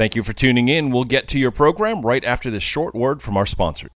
Thank 0.00 0.16
you 0.16 0.22
for 0.22 0.32
tuning 0.32 0.68
in. 0.68 0.92
We'll 0.92 1.04
get 1.04 1.28
to 1.28 1.38
your 1.38 1.50
program 1.50 2.00
right 2.00 2.24
after 2.24 2.50
this 2.50 2.62
short 2.62 2.94
word 2.94 3.20
from 3.20 3.36
our 3.36 3.44
sponsor. 3.44 3.90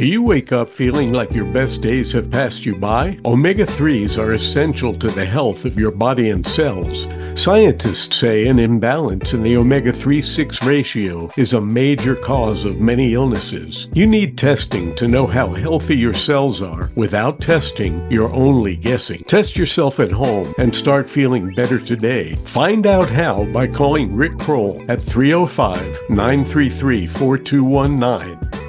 Do 0.00 0.06
you 0.06 0.22
wake 0.22 0.50
up 0.50 0.70
feeling 0.70 1.12
like 1.12 1.34
your 1.34 1.44
best 1.44 1.82
days 1.82 2.10
have 2.14 2.30
passed 2.30 2.64
you 2.64 2.74
by? 2.74 3.18
Omega 3.26 3.66
3s 3.66 4.16
are 4.16 4.32
essential 4.32 4.94
to 4.94 5.08
the 5.08 5.26
health 5.26 5.66
of 5.66 5.78
your 5.78 5.90
body 5.90 6.30
and 6.30 6.46
cells. 6.46 7.06
Scientists 7.34 8.16
say 8.16 8.46
an 8.46 8.58
imbalance 8.58 9.34
in 9.34 9.42
the 9.42 9.58
omega 9.58 9.92
3 9.92 10.22
6 10.22 10.62
ratio 10.62 11.30
is 11.36 11.52
a 11.52 11.60
major 11.60 12.16
cause 12.16 12.64
of 12.64 12.80
many 12.80 13.12
illnesses. 13.12 13.88
You 13.92 14.06
need 14.06 14.38
testing 14.38 14.94
to 14.94 15.06
know 15.06 15.26
how 15.26 15.48
healthy 15.48 15.98
your 15.98 16.14
cells 16.14 16.62
are. 16.62 16.88
Without 16.96 17.42
testing, 17.42 18.10
you're 18.10 18.32
only 18.32 18.76
guessing. 18.76 19.22
Test 19.24 19.54
yourself 19.54 20.00
at 20.00 20.10
home 20.10 20.54
and 20.56 20.74
start 20.74 21.10
feeling 21.10 21.54
better 21.54 21.78
today. 21.78 22.36
Find 22.36 22.86
out 22.86 23.10
how 23.10 23.44
by 23.52 23.66
calling 23.66 24.16
Rick 24.16 24.38
Kroll 24.38 24.82
at 24.88 25.02
305 25.02 26.08
933 26.08 27.06
4219. 27.06 28.59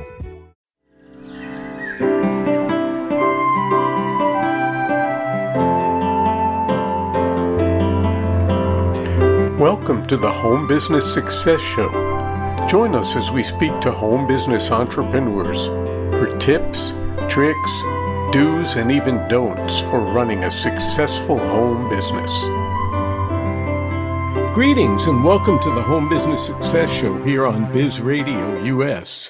Welcome 9.62 10.08
to 10.08 10.18
the 10.18 10.32
Home 10.32 10.66
Business 10.66 11.14
Success 11.14 11.62
Show. 11.62 11.92
Join 12.68 12.96
us 12.96 13.16
as 13.16 13.30
we 13.30 13.44
speak 13.44 13.80
to 13.82 13.92
home 13.92 14.26
business 14.26 14.72
entrepreneurs 14.72 15.68
for 16.18 16.36
tips, 16.40 16.94
tricks, 17.30 17.82
do's, 18.32 18.76
and 18.76 18.92
even 18.92 19.18
don'ts 19.28 19.80
for 19.80 20.00
running 20.00 20.46
a 20.46 20.50
successful 20.50 21.38
home 21.38 21.88
business. 21.90 22.32
Greetings 24.56 25.06
and 25.06 25.24
welcome 25.24 25.60
to 25.60 25.70
the 25.70 25.84
Home 25.84 26.10
Business 26.10 26.44
Success 26.44 26.92
Show 26.92 27.24
here 27.24 27.46
on 27.46 27.72
Biz 27.72 28.02
Radio 28.02 28.64
US. 28.64 29.30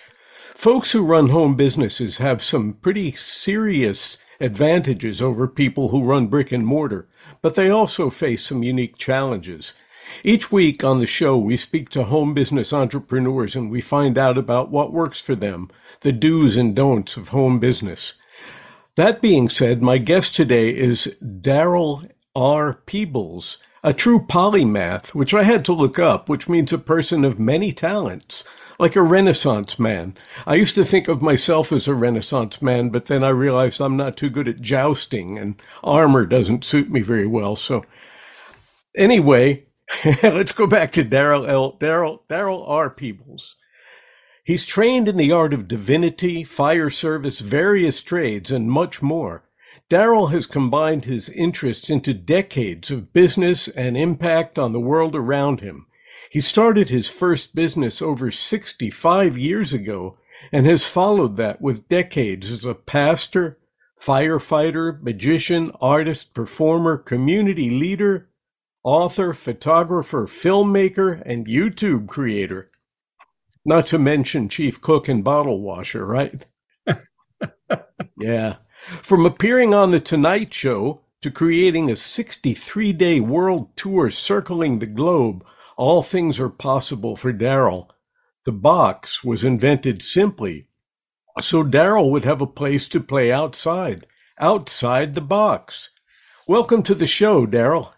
Folks 0.53 0.93
who 0.93 1.03
run 1.03 1.27
home 1.27 1.55
businesses 1.55 2.19
have 2.19 2.41
some 2.41 2.71
pretty 2.75 3.11
serious 3.11 4.17
advantages 4.39 5.21
over 5.21 5.45
people 5.45 5.89
who 5.89 6.05
run 6.05 6.27
brick 6.27 6.53
and 6.53 6.65
mortar, 6.65 7.09
but 7.41 7.55
they 7.55 7.69
also 7.69 8.09
face 8.09 8.45
some 8.45 8.63
unique 8.63 8.97
challenges. 8.97 9.73
Each 10.23 10.51
week 10.51 10.83
on 10.83 10.99
the 10.99 11.07
show, 11.07 11.37
we 11.37 11.57
speak 11.57 11.89
to 11.89 12.03
home 12.03 12.33
business 12.33 12.73
entrepreneurs 12.73 13.55
and 13.55 13.71
we 13.71 13.81
find 13.81 14.17
out 14.17 14.37
about 14.37 14.69
what 14.69 14.93
works 14.93 15.19
for 15.19 15.35
them, 15.35 15.69
the 16.01 16.11
do's 16.11 16.57
and 16.57 16.75
don'ts 16.75 17.17
of 17.17 17.29
home 17.29 17.59
business. 17.59 18.13
That 18.95 19.21
being 19.21 19.49
said, 19.49 19.81
my 19.81 19.97
guest 19.97 20.35
today 20.35 20.69
is 20.69 21.15
Darryl 21.23 22.09
R. 22.35 22.73
Peebles, 22.85 23.57
a 23.83 23.93
true 23.93 24.19
polymath, 24.19 25.15
which 25.15 25.33
I 25.33 25.43
had 25.43 25.65
to 25.65 25.73
look 25.73 25.97
up, 25.97 26.29
which 26.29 26.49
means 26.49 26.71
a 26.71 26.77
person 26.77 27.23
of 27.23 27.39
many 27.39 27.71
talents, 27.73 28.43
like 28.77 28.95
a 28.95 29.01
Renaissance 29.01 29.79
man. 29.79 30.15
I 30.45 30.55
used 30.55 30.75
to 30.75 30.85
think 30.85 31.07
of 31.07 31.21
myself 31.21 31.71
as 31.71 31.87
a 31.87 31.95
Renaissance 31.95 32.61
man, 32.61 32.89
but 32.89 33.05
then 33.05 33.23
I 33.23 33.29
realized 33.29 33.79
I'm 33.79 33.97
not 33.97 34.17
too 34.17 34.29
good 34.29 34.47
at 34.47 34.61
jousting 34.61 35.37
and 35.39 35.61
armor 35.83 36.25
doesn't 36.25 36.65
suit 36.65 36.91
me 36.91 37.01
very 37.01 37.27
well. 37.27 37.55
So, 37.55 37.83
anyway, 38.95 39.65
Let's 40.23 40.51
go 40.51 40.67
back 40.67 40.91
to 40.93 41.03
Darryl 41.03 41.47
L. 41.47 41.73
Darryl 41.73 42.21
Darryl 42.29 42.67
R. 42.67 42.89
Peebles. 42.89 43.57
He's 44.43 44.65
trained 44.65 45.07
in 45.07 45.17
the 45.17 45.31
art 45.31 45.53
of 45.53 45.67
divinity, 45.67 46.43
fire 46.43 46.89
service, 46.89 47.39
various 47.39 48.01
trades, 48.01 48.49
and 48.49 48.71
much 48.71 49.01
more. 49.01 49.43
Darryl 49.89 50.31
has 50.31 50.47
combined 50.47 51.05
his 51.05 51.29
interests 51.29 51.89
into 51.89 52.13
decades 52.13 52.89
of 52.89 53.13
business 53.13 53.67
and 53.67 53.97
impact 53.97 54.57
on 54.57 54.71
the 54.71 54.79
world 54.79 55.15
around 55.15 55.61
him. 55.61 55.85
He 56.29 56.39
started 56.39 56.89
his 56.89 57.09
first 57.09 57.53
business 57.53 58.01
over 58.01 58.31
65 58.31 59.37
years 59.37 59.73
ago 59.73 60.17
and 60.51 60.65
has 60.65 60.85
followed 60.85 61.37
that 61.37 61.61
with 61.61 61.89
decades 61.89 62.49
as 62.49 62.65
a 62.65 62.73
pastor, 62.73 63.59
firefighter, 63.99 65.01
magician, 65.01 65.71
artist, 65.81 66.33
performer, 66.33 66.97
community 66.97 67.69
leader, 67.69 68.29
author, 68.83 69.33
photographer, 69.33 70.25
filmmaker, 70.25 71.21
and 71.25 71.47
YouTube 71.47 72.07
creator. 72.07 72.71
Not 73.63 73.87
to 73.87 73.99
mention 73.99 74.49
chief 74.49 74.81
cook 74.81 75.07
and 75.07 75.23
bottle 75.23 75.61
washer, 75.61 76.05
right? 76.05 76.45
yeah. 78.17 78.55
From 79.01 79.25
appearing 79.25 79.73
on 79.73 79.91
The 79.91 79.99
Tonight 79.99 80.53
Show 80.53 81.01
to 81.21 81.29
creating 81.29 81.89
a 81.89 81.95
63 81.95 82.93
day 82.93 83.19
world 83.19 83.75
tour 83.75 84.09
circling 84.09 84.79
the 84.79 84.87
globe, 84.87 85.45
all 85.77 86.01
things 86.01 86.39
are 86.39 86.49
possible 86.49 87.15
for 87.15 87.31
Darryl. 87.31 87.89
The 88.45 88.51
box 88.51 89.23
was 89.23 89.43
invented 89.43 90.01
simply 90.01 90.67
so 91.39 91.63
Darryl 91.63 92.11
would 92.11 92.25
have 92.25 92.41
a 92.41 92.47
place 92.47 92.87
to 92.89 92.99
play 92.99 93.31
outside, 93.31 94.05
outside 94.39 95.15
the 95.15 95.21
box. 95.21 95.89
Welcome 96.47 96.83
to 96.83 96.95
the 96.95 97.07
show, 97.07 97.47
Darryl. 97.47 97.93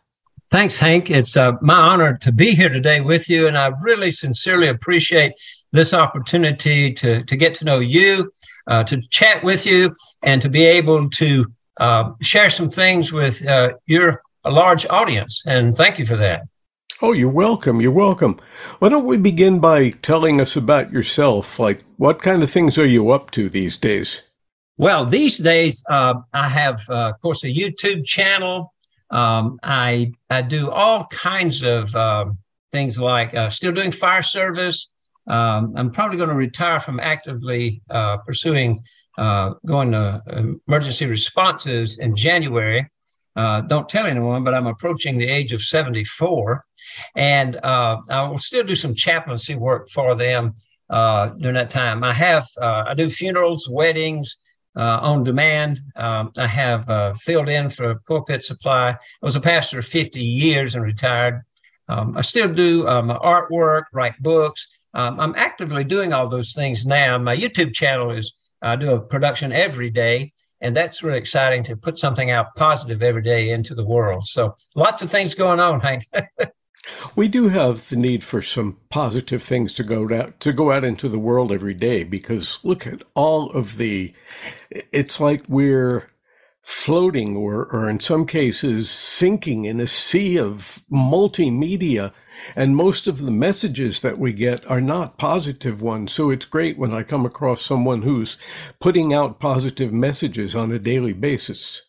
Thanks, 0.53 0.77
Hank. 0.77 1.09
It's 1.09 1.35
uh, 1.35 1.53
my 1.61 1.73
honor 1.73 2.15
to 2.19 2.31
be 2.31 2.53
here 2.53 2.69
today 2.69 3.01
with 3.01 3.27
you, 3.27 3.47
and 3.47 3.57
I 3.57 3.71
really 3.81 4.11
sincerely 4.11 4.67
appreciate 4.67 5.33
this 5.71 5.95
opportunity 5.95 6.93
to, 6.93 7.23
to 7.23 7.35
get 7.35 7.55
to 7.55 7.65
know 7.65 7.79
you, 7.79 8.29
uh, 8.67 8.83
to 8.83 9.01
chat 9.09 9.43
with 9.43 9.65
you, 9.65 9.91
and 10.21 10.43
to 10.43 10.49
be 10.49 10.63
able 10.63 11.09
to 11.09 11.51
uh, 11.79 12.11
share 12.21 12.51
some 12.51 12.69
things 12.69 13.11
with 13.11 13.43
uh, 13.47 13.71
your 13.87 14.21
large 14.45 14.85
audience. 14.91 15.41
And 15.47 15.75
thank 15.75 15.97
you 15.97 16.05
for 16.05 16.17
that. 16.17 16.43
Oh, 17.01 17.13
you're 17.13 17.29
welcome. 17.29 17.81
You're 17.81 17.91
welcome. 17.91 18.39
Why 18.77 18.89
don't 18.89 19.05
we 19.05 19.17
begin 19.17 19.59
by 19.59 19.89
telling 20.03 20.39
us 20.39 20.55
about 20.55 20.91
yourself? 20.91 21.57
Like, 21.57 21.81
what 21.97 22.21
kind 22.21 22.43
of 22.43 22.51
things 22.51 22.77
are 22.77 22.85
you 22.85 23.09
up 23.09 23.31
to 23.31 23.49
these 23.49 23.75
days? 23.75 24.21
Well, 24.77 25.07
these 25.07 25.39
days, 25.39 25.83
uh, 25.89 26.13
I 26.31 26.47
have, 26.47 26.87
uh, 26.89 27.09
of 27.09 27.21
course, 27.21 27.43
a 27.43 27.47
YouTube 27.47 28.05
channel. 28.05 28.72
Um, 29.13 29.59
I 29.61 30.11
I 30.29 30.41
do 30.41 30.71
all 30.71 31.05
kinds 31.05 31.61
of 31.61 31.95
uh, 31.95 32.25
things 32.71 32.97
like 32.97 33.33
uh, 33.35 33.49
still 33.49 33.71
doing 33.71 33.91
fire 33.91 34.23
service. 34.23 34.91
Um, 35.27 35.73
I'm 35.77 35.91
probably 35.91 36.17
going 36.17 36.29
to 36.29 36.35
retire 36.35 36.79
from 36.79 36.99
actively 36.99 37.81
uh, 37.89 38.17
pursuing 38.17 38.83
uh, 39.17 39.53
going 39.67 39.91
to 39.91 40.55
emergency 40.67 41.05
responses 41.05 41.99
in 41.99 42.15
January. 42.15 42.89
Uh, 43.35 43.61
don't 43.61 43.87
tell 43.87 44.07
anyone, 44.07 44.43
but 44.43 44.55
I'm 44.55 44.67
approaching 44.67 45.17
the 45.17 45.27
age 45.27 45.53
of 45.53 45.61
74, 45.61 46.63
and 47.15 47.55
uh, 47.57 47.97
I 48.09 48.23
will 48.23 48.39
still 48.39 48.63
do 48.63 48.75
some 48.75 48.95
chaplaincy 48.95 49.55
work 49.55 49.89
for 49.89 50.15
them 50.15 50.53
during 50.89 51.53
that 51.53 51.69
time. 51.69 52.03
I 52.03 52.13
have 52.13 52.47
I 52.59 52.95
do 52.95 53.11
funerals, 53.11 53.69
weddings, 53.69 54.37
uh, 54.75 54.99
on 55.01 55.23
demand. 55.23 55.81
Um, 55.95 56.31
I 56.37 56.47
have 56.47 56.89
uh, 56.89 57.13
filled 57.15 57.49
in 57.49 57.69
for 57.69 57.95
Pulpit 58.07 58.43
Supply. 58.43 58.89
I 58.89 58.97
was 59.21 59.35
a 59.35 59.41
pastor 59.41 59.81
50 59.81 60.21
years 60.21 60.75
and 60.75 60.83
retired. 60.83 61.41
Um, 61.89 62.17
I 62.17 62.21
still 62.21 62.51
do 62.51 62.87
um, 62.87 63.09
artwork, 63.09 63.83
write 63.93 64.21
books. 64.21 64.67
Um, 64.93 65.19
I'm 65.19 65.35
actively 65.35 65.83
doing 65.83 66.13
all 66.13 66.27
those 66.27 66.53
things 66.53 66.85
now. 66.85 67.17
My 67.17 67.35
YouTube 67.35 67.73
channel 67.73 68.11
is 68.11 68.33
I 68.61 68.75
do 68.75 68.91
a 68.91 68.99
production 68.99 69.51
every 69.51 69.89
day, 69.89 70.31
and 70.61 70.75
that's 70.75 71.03
really 71.03 71.17
exciting 71.17 71.63
to 71.65 71.75
put 71.75 71.99
something 71.99 72.31
out 72.31 72.55
positive 72.55 73.03
every 73.03 73.21
day 73.21 73.49
into 73.49 73.75
the 73.75 73.83
world. 73.83 74.25
So 74.25 74.53
lots 74.75 75.03
of 75.03 75.11
things 75.11 75.35
going 75.35 75.59
on, 75.59 75.81
Hank. 75.81 76.07
We 77.15 77.27
do 77.27 77.49
have 77.49 77.89
the 77.89 77.95
need 77.95 78.23
for 78.23 78.41
some 78.41 78.77
positive 78.89 79.41
things 79.41 79.73
to 79.75 79.83
go 79.83 80.09
out 80.13 80.39
to 80.41 80.51
go 80.51 80.71
out 80.71 80.83
into 80.83 81.07
the 81.07 81.19
world 81.19 81.51
every 81.51 81.73
day 81.73 82.03
because 82.03 82.59
look 82.63 82.85
at 82.85 83.03
all 83.15 83.51
of 83.51 83.77
the 83.77 84.13
it's 84.69 85.19
like 85.19 85.43
we're 85.47 86.09
floating 86.61 87.35
or 87.35 87.65
or 87.65 87.89
in 87.89 87.99
some 87.99 88.25
cases 88.25 88.89
sinking 88.89 89.65
in 89.65 89.79
a 89.79 89.87
sea 89.87 90.37
of 90.37 90.81
multimedia 90.91 92.13
and 92.55 92.75
most 92.75 93.07
of 93.07 93.19
the 93.19 93.31
messages 93.31 94.01
that 94.01 94.17
we 94.17 94.33
get 94.33 94.65
are 94.69 94.81
not 94.81 95.17
positive 95.17 95.81
ones. 95.81 96.11
So 96.11 96.29
it's 96.29 96.45
great 96.45 96.77
when 96.77 96.93
i 96.93 97.03
come 97.03 97.25
across 97.25 97.61
someone 97.61 98.01
who's 98.01 98.37
putting 98.79 99.13
out 99.13 99.39
positive 99.39 99.93
messages 99.93 100.55
on 100.55 100.71
a 100.71 100.79
daily 100.79 101.13
basis 101.13 101.81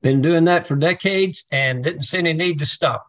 been 0.00 0.22
doing 0.22 0.44
that 0.44 0.66
for 0.66 0.76
decades 0.76 1.44
and 1.50 1.82
didn't 1.82 2.04
see 2.04 2.18
any 2.18 2.32
need 2.32 2.58
to 2.60 2.66
stop. 2.66 3.06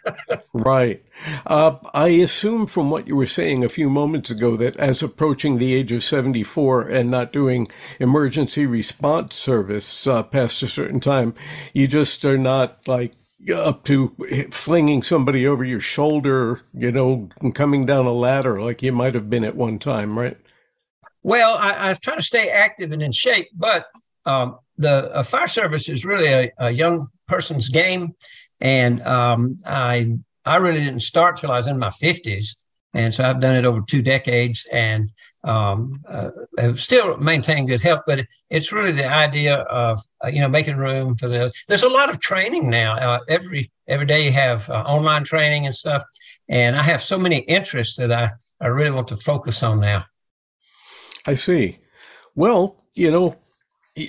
right. 0.52 1.02
Uh, 1.46 1.76
I 1.92 2.08
assume 2.08 2.66
from 2.66 2.90
what 2.90 3.06
you 3.06 3.14
were 3.14 3.26
saying 3.26 3.62
a 3.62 3.68
few 3.68 3.88
moments 3.88 4.30
ago 4.30 4.56
that 4.56 4.76
as 4.76 5.02
approaching 5.02 5.58
the 5.58 5.74
age 5.74 5.92
of 5.92 6.02
74 6.02 6.82
and 6.88 7.10
not 7.10 7.32
doing 7.32 7.68
emergency 8.00 8.66
response 8.66 9.36
service 9.36 10.06
uh, 10.06 10.22
past 10.24 10.62
a 10.62 10.68
certain 10.68 11.00
time, 11.00 11.34
you 11.72 11.86
just 11.86 12.24
are 12.24 12.38
not 12.38 12.86
like 12.88 13.14
up 13.54 13.84
to 13.84 14.14
flinging 14.50 15.02
somebody 15.02 15.46
over 15.46 15.64
your 15.64 15.80
shoulder, 15.80 16.62
you 16.72 16.90
know, 16.90 17.28
and 17.40 17.54
coming 17.54 17.84
down 17.84 18.06
a 18.06 18.12
ladder 18.12 18.60
like 18.60 18.82
you 18.82 18.90
might 18.90 19.14
have 19.14 19.28
been 19.28 19.44
at 19.44 19.56
one 19.56 19.78
time, 19.78 20.18
right? 20.18 20.38
Well, 21.22 21.54
I, 21.54 21.90
I 21.90 21.94
try 21.94 22.16
to 22.16 22.22
stay 22.22 22.50
active 22.50 22.92
and 22.92 23.02
in 23.02 23.12
shape, 23.12 23.48
but 23.54 23.86
um, 24.26 24.58
the 24.76 25.12
uh, 25.14 25.22
fire 25.22 25.46
service 25.46 25.88
is 25.88 26.04
really 26.04 26.28
a, 26.28 26.52
a 26.58 26.70
young 26.70 27.08
person's 27.28 27.68
game, 27.68 28.14
and 28.60 29.02
um, 29.04 29.56
I 29.66 30.16
I 30.44 30.56
really 30.56 30.80
didn't 30.80 31.00
start 31.00 31.36
till 31.36 31.52
I 31.52 31.58
was 31.58 31.66
in 31.66 31.78
my 31.78 31.90
fifties. 31.90 32.56
And 32.94 33.12
so 33.12 33.24
I've 33.24 33.40
done 33.40 33.56
it 33.56 33.64
over 33.64 33.80
two 33.80 34.02
decades 34.02 34.66
and 34.72 35.10
um, 35.42 36.00
uh, 36.08 36.30
still 36.76 37.16
maintained 37.16 37.66
good 37.66 37.80
health. 37.80 38.02
But 38.06 38.24
it's 38.50 38.70
really 38.72 38.92
the 38.92 39.06
idea 39.06 39.56
of 39.56 40.00
uh, 40.24 40.28
you 40.28 40.40
know 40.40 40.48
making 40.48 40.76
room 40.76 41.16
for 41.16 41.28
the. 41.28 41.52
There's 41.68 41.82
a 41.82 41.88
lot 41.88 42.08
of 42.08 42.20
training 42.20 42.70
now. 42.70 42.96
Uh, 42.96 43.18
every 43.28 43.70
every 43.88 44.06
day 44.06 44.24
you 44.24 44.32
have 44.32 44.70
uh, 44.70 44.84
online 44.86 45.24
training 45.24 45.66
and 45.66 45.74
stuff, 45.74 46.02
and 46.48 46.76
I 46.76 46.82
have 46.82 47.02
so 47.02 47.18
many 47.18 47.38
interests 47.38 47.96
that 47.96 48.12
I 48.12 48.30
I 48.60 48.68
really 48.68 48.92
want 48.92 49.08
to 49.08 49.16
focus 49.16 49.62
on 49.62 49.80
now. 49.80 50.04
I 51.26 51.34
see. 51.34 51.78
Well, 52.34 52.84
you 52.94 53.10
know, 53.10 53.36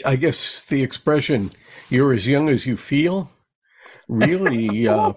I 0.06 0.16
guess 0.16 0.64
the 0.64 0.84
expression 0.84 1.52
"you're 1.90 2.14
as 2.14 2.28
young 2.28 2.50
as 2.50 2.66
you 2.66 2.78
feel" 2.78 3.30
really 4.08 4.88
uh, 4.88 5.14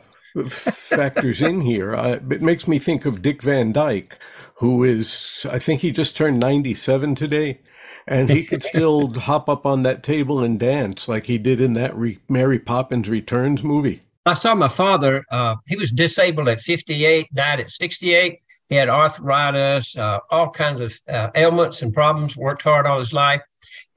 factors 0.49 1.43
in 1.43 1.63
here. 1.63 1.95
Uh, 1.95 2.19
it 2.31 2.43
makes 2.43 2.69
me 2.69 2.79
think 2.79 3.05
of 3.05 3.23
Dick 3.23 3.43
Van 3.43 3.73
Dyke, 3.73 4.19
who 4.57 4.85
is, 4.85 5.47
I 5.51 5.59
think 5.59 5.81
he 5.81 5.91
just 5.91 6.17
turned 6.17 6.39
97 6.39 7.15
today, 7.15 7.61
and 8.07 8.31
he 8.31 8.45
could 8.45 8.63
still 8.63 9.13
hop 9.21 9.49
up 9.49 9.67
on 9.67 9.83
that 9.83 10.03
table 10.03 10.43
and 10.43 10.59
dance 10.59 11.09
like 11.09 11.27
he 11.27 11.39
did 11.39 11.61
in 11.61 11.75
that 11.75 11.97
Re- 11.97 12.19
Mary 12.29 12.59
Poppins 12.59 13.09
Returns 13.09 13.63
movie. 13.63 14.03
I 14.27 14.35
saw 14.35 14.55
my 14.55 14.69
father, 14.69 15.25
uh, 15.31 15.57
he 15.67 15.77
was 15.77 15.91
disabled 15.91 16.49
at 16.49 16.61
58, 16.61 17.33
died 17.33 17.61
at 17.61 17.71
68. 17.71 18.43
He 18.69 18.75
had 18.75 18.91
arthritis, 18.91 19.97
uh, 19.97 20.19
all 20.31 20.51
kinds 20.51 20.81
of 20.81 20.95
uh, 21.09 21.31
ailments 21.35 21.81
and 21.81 21.95
problems, 21.95 22.37
worked 22.37 22.61
hard 22.61 22.87
all 22.87 22.99
his 22.99 23.15
life. 23.15 23.41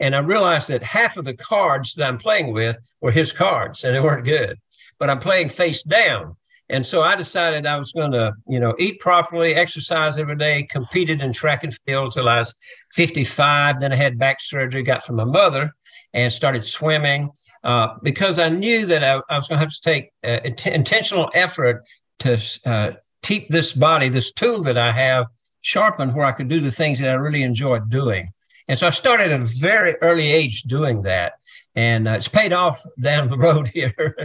And 0.01 0.15
I 0.15 0.19
realized 0.19 0.67
that 0.69 0.81
half 0.81 1.15
of 1.15 1.25
the 1.25 1.35
cards 1.35 1.93
that 1.93 2.07
I'm 2.07 2.17
playing 2.17 2.51
with 2.51 2.77
were 3.01 3.11
his 3.11 3.31
cards 3.31 3.83
and 3.83 3.95
they 3.95 3.99
weren't 3.99 4.25
good, 4.25 4.59
but 4.99 5.09
I'm 5.09 5.19
playing 5.19 5.49
face 5.49 5.83
down. 5.83 6.35
And 6.69 6.85
so 6.85 7.03
I 7.03 7.15
decided 7.15 7.65
I 7.65 7.77
was 7.77 7.91
going 7.91 8.11
to, 8.13 8.33
you 8.47 8.59
know, 8.59 8.73
eat 8.79 8.99
properly, 8.99 9.53
exercise 9.53 10.17
every 10.17 10.37
day, 10.37 10.63
competed 10.63 11.21
in 11.21 11.33
track 11.33 11.63
and 11.63 11.77
field 11.85 12.13
till 12.13 12.27
I 12.27 12.39
was 12.39 12.53
55. 12.93 13.79
Then 13.79 13.93
I 13.93 13.95
had 13.95 14.17
back 14.17 14.41
surgery, 14.41 14.81
got 14.81 15.03
from 15.03 15.17
my 15.17 15.25
mother, 15.25 15.71
and 16.13 16.33
started 16.33 16.65
swimming 16.65 17.29
uh, 17.63 17.95
because 18.01 18.39
I 18.39 18.49
knew 18.49 18.85
that 18.87 19.03
I, 19.03 19.21
I 19.29 19.37
was 19.37 19.47
going 19.47 19.59
to 19.59 19.65
have 19.65 19.73
to 19.73 19.81
take 19.81 20.11
uh, 20.23 20.39
intentional 20.65 21.29
effort 21.35 21.83
to 22.19 22.41
uh, 22.65 22.91
keep 23.21 23.49
this 23.49 23.73
body, 23.73 24.09
this 24.09 24.31
tool 24.31 24.63
that 24.63 24.77
I 24.77 24.91
have, 24.91 25.27
sharpened 25.61 26.15
where 26.15 26.25
I 26.25 26.31
could 26.31 26.47
do 26.47 26.59
the 26.59 26.71
things 26.71 26.97
that 26.99 27.09
I 27.09 27.13
really 27.13 27.43
enjoyed 27.43 27.89
doing. 27.89 28.31
And 28.71 28.79
so 28.79 28.87
I 28.87 28.91
started 28.91 29.33
at 29.33 29.41
a 29.41 29.43
very 29.43 29.97
early 29.97 30.31
age 30.31 30.61
doing 30.61 31.01
that. 31.01 31.33
And 31.75 32.07
uh, 32.07 32.11
it's 32.11 32.29
paid 32.29 32.53
off 32.53 32.81
down 33.01 33.27
the 33.27 33.37
road 33.47 33.67
here. 33.67 34.15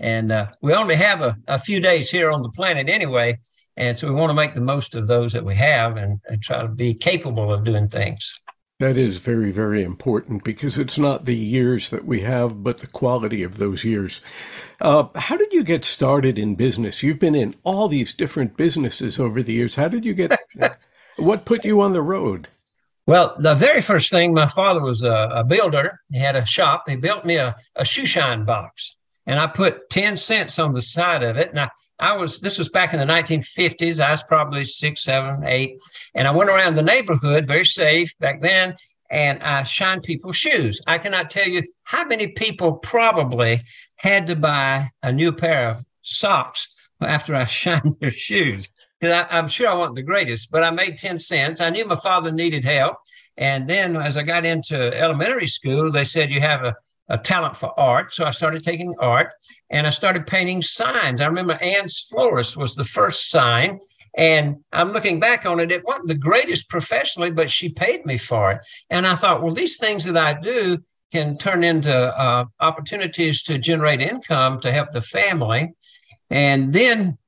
and 0.00 0.32
uh, 0.32 0.48
we 0.60 0.74
only 0.74 0.96
have 0.96 1.22
a, 1.22 1.36
a 1.46 1.60
few 1.60 1.78
days 1.78 2.10
here 2.10 2.32
on 2.32 2.42
the 2.42 2.48
planet 2.48 2.88
anyway. 2.88 3.38
And 3.76 3.96
so 3.96 4.08
we 4.08 4.14
want 4.14 4.30
to 4.30 4.34
make 4.34 4.56
the 4.56 4.60
most 4.60 4.96
of 4.96 5.06
those 5.06 5.32
that 5.32 5.44
we 5.44 5.54
have 5.54 5.96
and, 5.96 6.18
and 6.26 6.42
try 6.42 6.62
to 6.62 6.66
be 6.66 6.92
capable 6.92 7.52
of 7.52 7.62
doing 7.62 7.86
things. 7.86 8.40
That 8.80 8.96
is 8.96 9.18
very, 9.18 9.52
very 9.52 9.84
important 9.84 10.42
because 10.42 10.76
it's 10.76 10.98
not 10.98 11.24
the 11.24 11.36
years 11.36 11.90
that 11.90 12.04
we 12.04 12.22
have, 12.22 12.64
but 12.64 12.78
the 12.78 12.88
quality 12.88 13.44
of 13.44 13.58
those 13.58 13.84
years. 13.84 14.20
Uh, 14.80 15.06
how 15.14 15.36
did 15.36 15.52
you 15.52 15.62
get 15.62 15.84
started 15.84 16.36
in 16.36 16.56
business? 16.56 17.04
You've 17.04 17.20
been 17.20 17.36
in 17.36 17.54
all 17.62 17.86
these 17.86 18.12
different 18.12 18.56
businesses 18.56 19.20
over 19.20 19.40
the 19.40 19.52
years. 19.52 19.76
How 19.76 19.86
did 19.86 20.04
you 20.04 20.14
get, 20.14 20.36
what 21.16 21.44
put 21.44 21.64
you 21.64 21.80
on 21.80 21.92
the 21.92 22.02
road? 22.02 22.48
Well, 23.06 23.36
the 23.38 23.54
very 23.54 23.82
first 23.82 24.10
thing, 24.10 24.32
my 24.32 24.46
father 24.46 24.80
was 24.80 25.02
a, 25.02 25.28
a 25.32 25.44
builder. 25.44 26.00
He 26.10 26.18
had 26.18 26.36
a 26.36 26.46
shop. 26.46 26.84
He 26.88 26.96
built 26.96 27.24
me 27.24 27.36
a, 27.36 27.54
a 27.76 27.84
shoe 27.84 28.06
shine 28.06 28.44
box, 28.44 28.96
and 29.26 29.38
I 29.38 29.46
put 29.46 29.90
10 29.90 30.16
cents 30.16 30.58
on 30.58 30.72
the 30.72 30.80
side 30.80 31.22
of 31.22 31.36
it. 31.36 31.50
And 31.50 31.60
I, 31.60 31.70
I 31.98 32.16
was, 32.16 32.40
this 32.40 32.58
was 32.58 32.70
back 32.70 32.94
in 32.94 33.00
the 33.00 33.06
1950s. 33.06 34.00
I 34.00 34.10
was 34.10 34.22
probably 34.22 34.64
six, 34.64 35.04
seven, 35.04 35.44
eight. 35.44 35.76
And 36.14 36.26
I 36.26 36.30
went 36.30 36.48
around 36.48 36.74
the 36.74 36.82
neighborhood, 36.82 37.46
very 37.46 37.64
safe 37.64 38.16
back 38.20 38.40
then, 38.40 38.74
and 39.10 39.42
I 39.42 39.64
shined 39.64 40.02
people's 40.02 40.36
shoes. 40.36 40.80
I 40.86 40.96
cannot 40.98 41.30
tell 41.30 41.48
you 41.48 41.62
how 41.82 42.04
many 42.06 42.28
people 42.28 42.74
probably 42.74 43.62
had 43.96 44.26
to 44.28 44.36
buy 44.36 44.90
a 45.02 45.12
new 45.12 45.32
pair 45.32 45.68
of 45.70 45.84
socks 46.02 46.68
after 47.02 47.34
I 47.34 47.44
shined 47.44 47.96
their 48.00 48.10
shoes. 48.10 48.68
Because 49.04 49.26
I'm 49.30 49.48
sure 49.48 49.68
I 49.68 49.74
wasn't 49.74 49.96
the 49.96 50.02
greatest, 50.02 50.50
but 50.50 50.62
I 50.62 50.70
made 50.70 50.98
10 50.98 51.18
cents. 51.18 51.60
I 51.60 51.70
knew 51.70 51.84
my 51.84 51.96
father 51.96 52.32
needed 52.32 52.64
help. 52.64 52.96
And 53.36 53.68
then 53.68 53.96
as 53.96 54.16
I 54.16 54.22
got 54.22 54.46
into 54.46 54.76
elementary 54.96 55.46
school, 55.46 55.90
they 55.90 56.04
said, 56.04 56.30
You 56.30 56.40
have 56.40 56.64
a 56.64 56.74
a 57.08 57.18
talent 57.18 57.56
for 57.56 57.78
art. 57.78 58.12
So 58.14 58.24
I 58.24 58.30
started 58.30 58.62
taking 58.62 58.94
art 58.98 59.32
and 59.70 59.86
I 59.86 59.90
started 59.90 60.26
painting 60.26 60.62
signs. 60.62 61.20
I 61.20 61.26
remember 61.26 61.54
Anne's 61.60 62.06
Florist 62.10 62.56
was 62.56 62.74
the 62.74 62.84
first 62.84 63.30
sign. 63.30 63.78
And 64.16 64.56
I'm 64.72 64.92
looking 64.92 65.18
back 65.18 65.44
on 65.44 65.58
it, 65.58 65.72
it 65.72 65.84
wasn't 65.84 66.08
the 66.08 66.14
greatest 66.14 66.70
professionally, 66.70 67.30
but 67.30 67.50
she 67.50 67.68
paid 67.68 68.06
me 68.06 68.16
for 68.16 68.52
it. 68.52 68.60
And 68.88 69.06
I 69.06 69.16
thought, 69.16 69.42
well, 69.42 69.52
these 69.52 69.76
things 69.76 70.04
that 70.04 70.16
I 70.16 70.40
do 70.40 70.78
can 71.12 71.36
turn 71.36 71.64
into 71.64 71.94
uh, 71.94 72.44
opportunities 72.60 73.42
to 73.44 73.58
generate 73.58 74.00
income 74.00 74.60
to 74.60 74.72
help 74.72 74.92
the 74.92 75.00
family. 75.00 75.74
And 76.30 76.72
then 76.72 77.18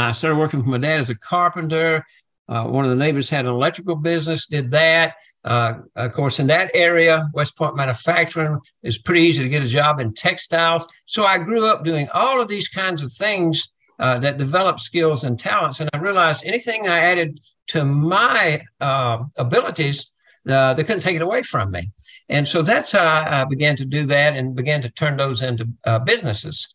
I 0.00 0.12
started 0.12 0.36
working 0.36 0.60
with 0.60 0.68
my 0.68 0.78
dad 0.78 1.00
as 1.00 1.10
a 1.10 1.14
carpenter. 1.14 2.04
Uh, 2.48 2.64
one 2.64 2.84
of 2.84 2.90
the 2.90 2.96
neighbors 2.96 3.28
had 3.28 3.44
an 3.44 3.50
electrical 3.50 3.96
business, 3.96 4.46
did 4.46 4.70
that. 4.70 5.14
Uh, 5.44 5.74
of 5.94 6.12
course, 6.12 6.40
in 6.40 6.48
that 6.48 6.70
area, 6.74 7.28
West 7.32 7.56
Point 7.56 7.76
manufacturing 7.76 8.58
is 8.82 8.98
pretty 8.98 9.20
easy 9.20 9.44
to 9.44 9.48
get 9.48 9.62
a 9.62 9.68
job 9.68 10.00
in 10.00 10.12
textiles. 10.12 10.86
So 11.04 11.24
I 11.24 11.38
grew 11.38 11.66
up 11.66 11.84
doing 11.84 12.08
all 12.12 12.40
of 12.40 12.48
these 12.48 12.68
kinds 12.68 13.00
of 13.00 13.12
things 13.12 13.68
uh, 13.98 14.18
that 14.18 14.38
develop 14.38 14.80
skills 14.80 15.24
and 15.24 15.38
talents. 15.38 15.80
And 15.80 15.88
I 15.92 15.98
realized 15.98 16.44
anything 16.44 16.88
I 16.88 16.98
added 16.98 17.40
to 17.68 17.84
my 17.84 18.62
uh, 18.80 19.24
abilities, 19.38 20.10
uh, 20.48 20.74
they 20.74 20.84
couldn't 20.84 21.02
take 21.02 21.16
it 21.16 21.22
away 21.22 21.42
from 21.42 21.70
me. 21.70 21.90
And 22.28 22.46
so 22.46 22.62
that's 22.62 22.92
how 22.92 23.24
I 23.28 23.44
began 23.44 23.76
to 23.76 23.84
do 23.84 24.04
that 24.06 24.36
and 24.36 24.54
began 24.54 24.82
to 24.82 24.90
turn 24.90 25.16
those 25.16 25.42
into 25.42 25.68
uh, 25.84 26.00
businesses. 26.00 26.74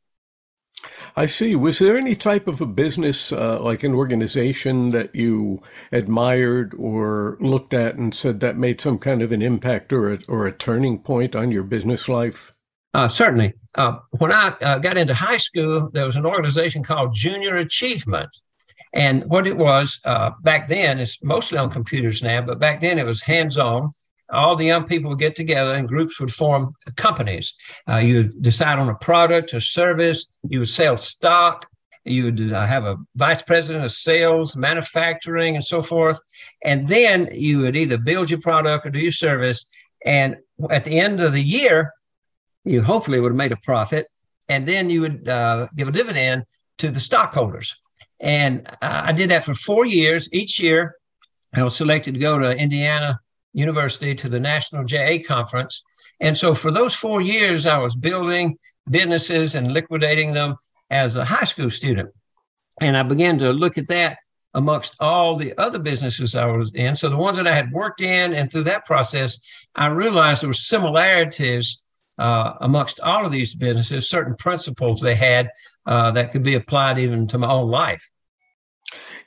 I 1.16 1.26
see. 1.26 1.56
Was 1.56 1.80
there 1.80 1.98
any 1.98 2.16
type 2.16 2.48
of 2.48 2.62
a 2.62 2.66
business, 2.66 3.32
uh, 3.32 3.62
like 3.62 3.84
an 3.84 3.94
organization 3.94 4.92
that 4.92 5.14
you 5.14 5.62
admired 5.92 6.74
or 6.78 7.38
looked 7.40 7.74
at 7.74 7.96
and 7.96 8.14
said 8.14 8.40
that 8.40 8.58
made 8.58 8.80
some 8.80 8.98
kind 8.98 9.22
of 9.22 9.32
an 9.32 9.42
impact 9.42 9.92
or 9.92 10.14
a, 10.14 10.20
or 10.28 10.48
a 10.48 10.52
turning 10.52 11.00
point 11.00 11.36
on 11.36 11.52
your 11.52 11.64
business 11.64 12.08
life? 12.08 12.54
Uh, 12.94 13.08
certainly. 13.08 13.54
Uh, 13.76 13.98
when 14.18 14.32
I 14.32 14.50
uh, 14.62 14.80
got 14.80 14.98
into 14.98 15.14
high 15.14 15.38
school, 15.38 15.90
there 15.94 16.06
was 16.06 16.16
an 16.16 16.26
organization 16.26 16.84
called 16.84 17.14
Junior 17.14 17.58
Achievement. 17.58 18.30
And 18.94 19.24
what 19.26 19.48
it 19.48 19.56
was 19.56 20.00
uh, 20.06 20.32
back 20.44 20.68
then, 20.68 21.00
is 21.00 21.18
mostly 21.24 21.58
on 21.58 21.70
computers 21.70 22.22
now, 22.22 22.42
but 22.42 22.60
back 22.60 22.82
then 22.82 23.00
it 23.00 23.06
was 23.06 23.22
hands 23.22 23.58
on 23.58 23.92
all 24.32 24.56
the 24.56 24.66
young 24.66 24.86
people 24.86 25.10
would 25.10 25.20
get 25.20 25.36
together 25.36 25.74
and 25.74 25.88
groups 25.88 26.20
would 26.20 26.34
form 26.34 26.74
companies. 26.96 27.54
Uh, 27.88 27.98
you 27.98 28.24
decide 28.24 28.80
on 28.80 28.90
a 28.90 28.96
product 28.96 29.54
or 29.54 29.60
service. 29.60 30.32
You 30.48 30.60
would 30.60 30.70
sell 30.70 30.96
stock. 30.96 31.68
You 32.06 32.26
would 32.26 32.54
uh, 32.54 32.66
have 32.66 32.86
a 32.86 32.98
vice 33.16 33.42
president 33.42 33.86
of 33.86 33.92
sales, 33.92 34.56
manufacturing, 34.56 35.56
and 35.56 35.64
so 35.64 35.82
forth. 35.82 36.20
And 36.64 36.88
then 36.88 37.30
you 37.32 37.60
would 37.60 37.76
either 37.76 37.98
build 37.98 38.30
your 38.30 38.40
product 38.40 38.86
or 38.86 38.90
do 38.90 39.00
your 39.00 39.12
service. 39.12 39.66
And 40.06 40.38
at 40.70 40.84
the 40.84 41.00
end 41.00 41.22
of 41.22 41.34
the 41.34 41.44
year, 41.44 41.94
you 42.66 42.82
hopefully 42.82 43.20
would 43.20 43.32
have 43.32 43.38
made 43.38 43.52
a 43.52 43.58
profit. 43.58 44.08
And 44.50 44.68
then 44.68 44.90
you 44.90 45.02
would 45.02 45.30
uh, 45.30 45.68
give 45.76 45.88
a 45.88 45.92
dividend 45.92 46.46
to 46.80 46.90
the 46.90 47.00
stockholders. 47.00 47.76
And 48.20 48.68
I 48.82 49.12
did 49.12 49.30
that 49.30 49.44
for 49.44 49.54
four 49.54 49.86
years. 49.86 50.30
Each 50.32 50.60
year, 50.60 50.96
I 51.54 51.64
was 51.64 51.76
selected 51.76 52.14
to 52.14 52.20
go 52.20 52.38
to 52.38 52.52
Indiana 52.52 53.20
University 53.54 54.16
to 54.16 54.30
the 54.30 54.40
National 54.40 54.84
JA 54.84 55.18
Conference. 55.26 55.84
And 56.20 56.38
so 56.38 56.54
for 56.54 56.72
those 56.72 56.96
four 56.96 57.22
years, 57.22 57.66
I 57.66 57.78
was 57.78 57.96
building 57.96 58.58
businesses 58.90 59.56
and 59.56 59.72
liquidating 59.72 60.34
them 60.34 60.56
as 60.90 61.16
a 61.16 61.26
high 61.26 61.44
school 61.46 61.70
student. 61.70 62.10
And 62.80 62.98
I 62.98 63.04
began 63.04 63.38
to 63.40 63.52
look 63.52 63.78
at 63.78 63.88
that 63.88 64.18
amongst 64.54 64.96
all 65.00 65.38
the 65.38 65.58
other 65.58 65.80
businesses 65.80 66.36
I 66.36 66.46
was 66.46 66.74
in. 66.74 66.96
So 66.96 67.10
the 67.10 67.18
ones 67.18 67.38
that 67.38 67.48
I 67.48 67.56
had 67.56 67.72
worked 67.72 68.02
in, 68.02 68.34
and 68.34 68.52
through 68.52 68.64
that 68.66 68.86
process, 68.86 69.40
I 69.76 69.88
realized 69.88 70.42
there 70.42 70.50
were 70.50 70.54
similarities 70.54 71.84
uh, 72.20 72.54
amongst 72.62 73.00
all 73.00 73.26
of 73.26 73.32
these 73.32 73.56
businesses, 73.56 74.10
certain 74.10 74.36
principles 74.36 75.00
they 75.00 75.16
had 75.16 75.50
uh, 75.86 76.12
that 76.12 76.32
could 76.32 76.44
be 76.44 76.56
applied 76.56 77.00
even 77.00 77.28
to 77.28 77.38
my 77.38 77.50
own 77.50 77.70
life. 77.70 78.10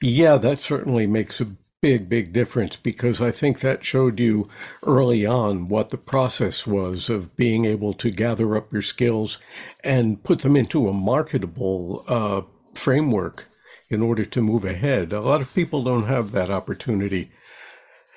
Yeah, 0.03 0.37
that 0.37 0.59
certainly 0.59 1.07
makes 1.07 1.41
a 1.41 1.47
big, 1.85 2.09
big 2.09 2.33
difference 2.33 2.77
because 2.77 3.21
I 3.21 3.31
think 3.31 3.61
that 3.61 3.85
showed 3.85 4.19
you 4.19 4.49
early 4.87 5.27
on 5.27 5.69
what 5.69 5.91
the 5.91 5.99
process 5.99 6.67
was 6.67 7.11
of 7.11 7.37
being 7.37 7.67
able 7.67 7.93
to 7.93 8.11
gather 8.11 8.57
up 8.57 8.73
your 8.73 8.81
skills 8.81 9.39
and 9.85 10.25
put 10.25 10.39
them 10.39 10.57
into 10.57 10.89
a 10.89 10.95
marketable 10.95 12.03
uh, 12.09 12.41
framework 12.75 13.49
in 13.91 14.01
order 14.01 14.25
to 14.25 14.41
move 14.41 14.65
ahead. 14.65 15.13
A 15.13 15.21
lot 15.21 15.43
of 15.43 15.55
people 15.55 15.85
don't 15.85 16.07
have 16.07 16.31
that 16.31 16.49
opportunity. 16.49 17.31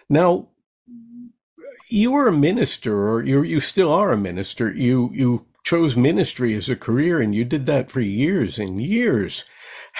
Now, 0.08 0.48
you 1.90 2.12
were 2.12 2.30
a 2.30 2.32
minister, 2.32 3.10
or 3.10 3.22
you 3.22 3.44
you 3.44 3.60
still 3.60 3.92
are 3.92 4.14
a 4.14 4.18
minister. 4.18 4.72
You 4.72 5.12
you 5.14 5.46
chose 5.66 5.98
ministry 5.98 6.56
as 6.56 6.70
a 6.70 6.78
career, 6.78 7.20
and 7.20 7.36
you 7.36 7.44
did 7.44 7.66
that 7.66 7.92
for 7.92 8.00
years 8.00 8.58
and 8.58 8.82
years. 8.82 9.44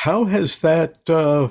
How 0.04 0.24
has 0.24 0.60
that 0.60 1.10
uh, 1.10 1.50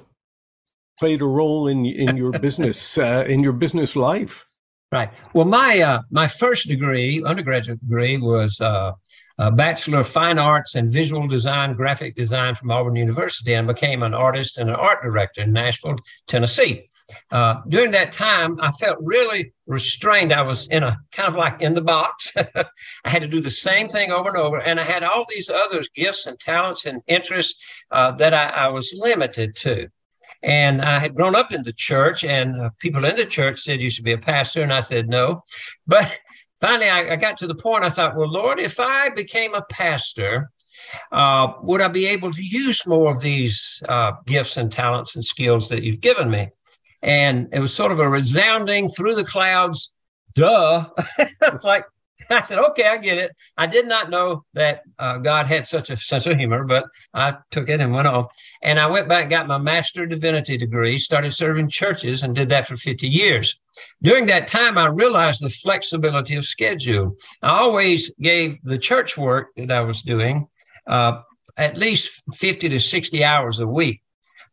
played 0.98 1.22
a 1.22 1.26
role 1.26 1.68
in 1.68 1.84
in 1.86 2.16
your 2.16 2.32
business 2.32 2.98
uh, 2.98 3.24
in 3.28 3.42
your 3.42 3.52
business 3.52 3.96
life? 3.96 4.46
Right. 4.92 5.10
Well, 5.34 5.46
my 5.46 5.80
uh, 5.80 6.02
my 6.10 6.28
first 6.28 6.68
degree, 6.68 7.22
undergraduate 7.24 7.80
degree, 7.80 8.18
was 8.18 8.60
uh, 8.60 8.92
a 9.38 9.50
Bachelor 9.50 10.00
of 10.00 10.08
Fine 10.08 10.38
Arts 10.38 10.74
and 10.76 10.90
Visual 10.90 11.26
Design, 11.26 11.74
Graphic 11.74 12.14
Design 12.16 12.54
from 12.54 12.70
Auburn 12.70 12.96
University, 12.96 13.54
and 13.54 13.66
became 13.66 14.02
an 14.02 14.14
artist 14.14 14.58
and 14.58 14.70
an 14.70 14.76
art 14.76 15.02
director 15.02 15.42
in 15.42 15.52
Nashville, 15.52 15.96
Tennessee. 16.26 16.88
Uh, 17.30 17.60
during 17.68 17.90
that 17.92 18.10
time, 18.10 18.58
I 18.60 18.72
felt 18.72 18.98
really 19.00 19.52
restrained. 19.66 20.32
I 20.32 20.42
was 20.42 20.66
in 20.68 20.82
a 20.82 20.98
kind 21.12 21.28
of 21.28 21.36
like 21.36 21.60
in 21.60 21.74
the 21.74 21.80
box. 21.80 22.32
I 22.36 23.10
had 23.10 23.22
to 23.22 23.28
do 23.28 23.40
the 23.40 23.50
same 23.50 23.88
thing 23.88 24.10
over 24.10 24.28
and 24.28 24.38
over. 24.38 24.58
And 24.58 24.80
I 24.80 24.82
had 24.82 25.04
all 25.04 25.24
these 25.28 25.48
other 25.48 25.82
gifts 25.94 26.26
and 26.26 26.38
talents 26.40 26.86
and 26.86 27.02
interests 27.06 27.60
uh, 27.90 28.12
that 28.12 28.34
I, 28.34 28.48
I, 28.48 28.68
was 28.68 28.92
limited 28.96 29.54
to. 29.56 29.88
And 30.42 30.82
I 30.82 30.98
had 30.98 31.14
grown 31.14 31.34
up 31.34 31.52
in 31.52 31.62
the 31.62 31.72
church, 31.72 32.24
and 32.24 32.60
uh, 32.60 32.70
people 32.78 33.04
in 33.04 33.16
the 33.16 33.26
church 33.26 33.60
said 33.60 33.80
you 33.80 33.90
should 33.90 34.04
be 34.04 34.12
a 34.12 34.18
pastor. 34.18 34.62
And 34.62 34.72
I 34.72 34.80
said 34.80 35.08
no. 35.08 35.42
But 35.86 36.10
finally, 36.60 36.88
I, 36.88 37.12
I 37.12 37.16
got 37.16 37.36
to 37.38 37.46
the 37.46 37.54
point 37.54 37.84
I 37.84 37.90
thought, 37.90 38.16
well, 38.16 38.30
Lord, 38.30 38.60
if 38.60 38.78
I 38.78 39.08
became 39.10 39.54
a 39.54 39.62
pastor, 39.70 40.50
uh, 41.12 41.52
would 41.62 41.80
I 41.80 41.88
be 41.88 42.06
able 42.06 42.32
to 42.32 42.42
use 42.42 42.86
more 42.86 43.12
of 43.12 43.20
these 43.20 43.82
uh, 43.88 44.12
gifts 44.26 44.56
and 44.56 44.70
talents 44.70 45.14
and 45.14 45.24
skills 45.24 45.68
that 45.68 45.82
you've 45.82 46.00
given 46.00 46.30
me? 46.30 46.48
And 47.02 47.48
it 47.52 47.60
was 47.60 47.72
sort 47.72 47.92
of 47.92 48.00
a 48.00 48.08
resounding 48.08 48.88
through 48.88 49.14
the 49.14 49.24
clouds, 49.24 49.92
duh. 50.34 50.88
like, 51.62 51.84
I 52.30 52.42
said, 52.42 52.58
okay, 52.58 52.88
I 52.88 52.96
get 52.96 53.18
it. 53.18 53.32
I 53.56 53.66
did 53.66 53.86
not 53.86 54.10
know 54.10 54.44
that 54.54 54.82
uh, 54.98 55.18
God 55.18 55.46
had 55.46 55.66
such 55.66 55.90
a 55.90 55.96
sense 55.96 56.26
of 56.26 56.36
humor, 56.36 56.64
but 56.64 56.84
I 57.14 57.36
took 57.50 57.68
it 57.68 57.80
and 57.80 57.92
went 57.92 58.08
off. 58.08 58.26
And 58.62 58.78
I 58.78 58.86
went 58.86 59.08
back 59.08 59.30
got 59.30 59.46
my 59.46 59.58
master 59.58 60.06
divinity 60.06 60.56
degree, 60.56 60.98
started 60.98 61.32
serving 61.32 61.68
churches, 61.68 62.22
and 62.22 62.34
did 62.34 62.48
that 62.48 62.66
for 62.66 62.76
50 62.76 63.08
years. 63.08 63.58
During 64.02 64.26
that 64.26 64.46
time, 64.48 64.78
I 64.78 64.86
realized 64.86 65.42
the 65.42 65.50
flexibility 65.50 66.36
of 66.36 66.44
schedule. 66.44 67.16
I 67.42 67.50
always 67.50 68.10
gave 68.20 68.58
the 68.64 68.78
church 68.78 69.16
work 69.16 69.48
that 69.56 69.70
I 69.70 69.82
was 69.82 70.02
doing 70.02 70.48
uh, 70.86 71.20
at 71.56 71.76
least 71.76 72.22
50 72.34 72.68
to 72.68 72.78
60 72.78 73.24
hours 73.24 73.60
a 73.60 73.66
week. 73.66 74.02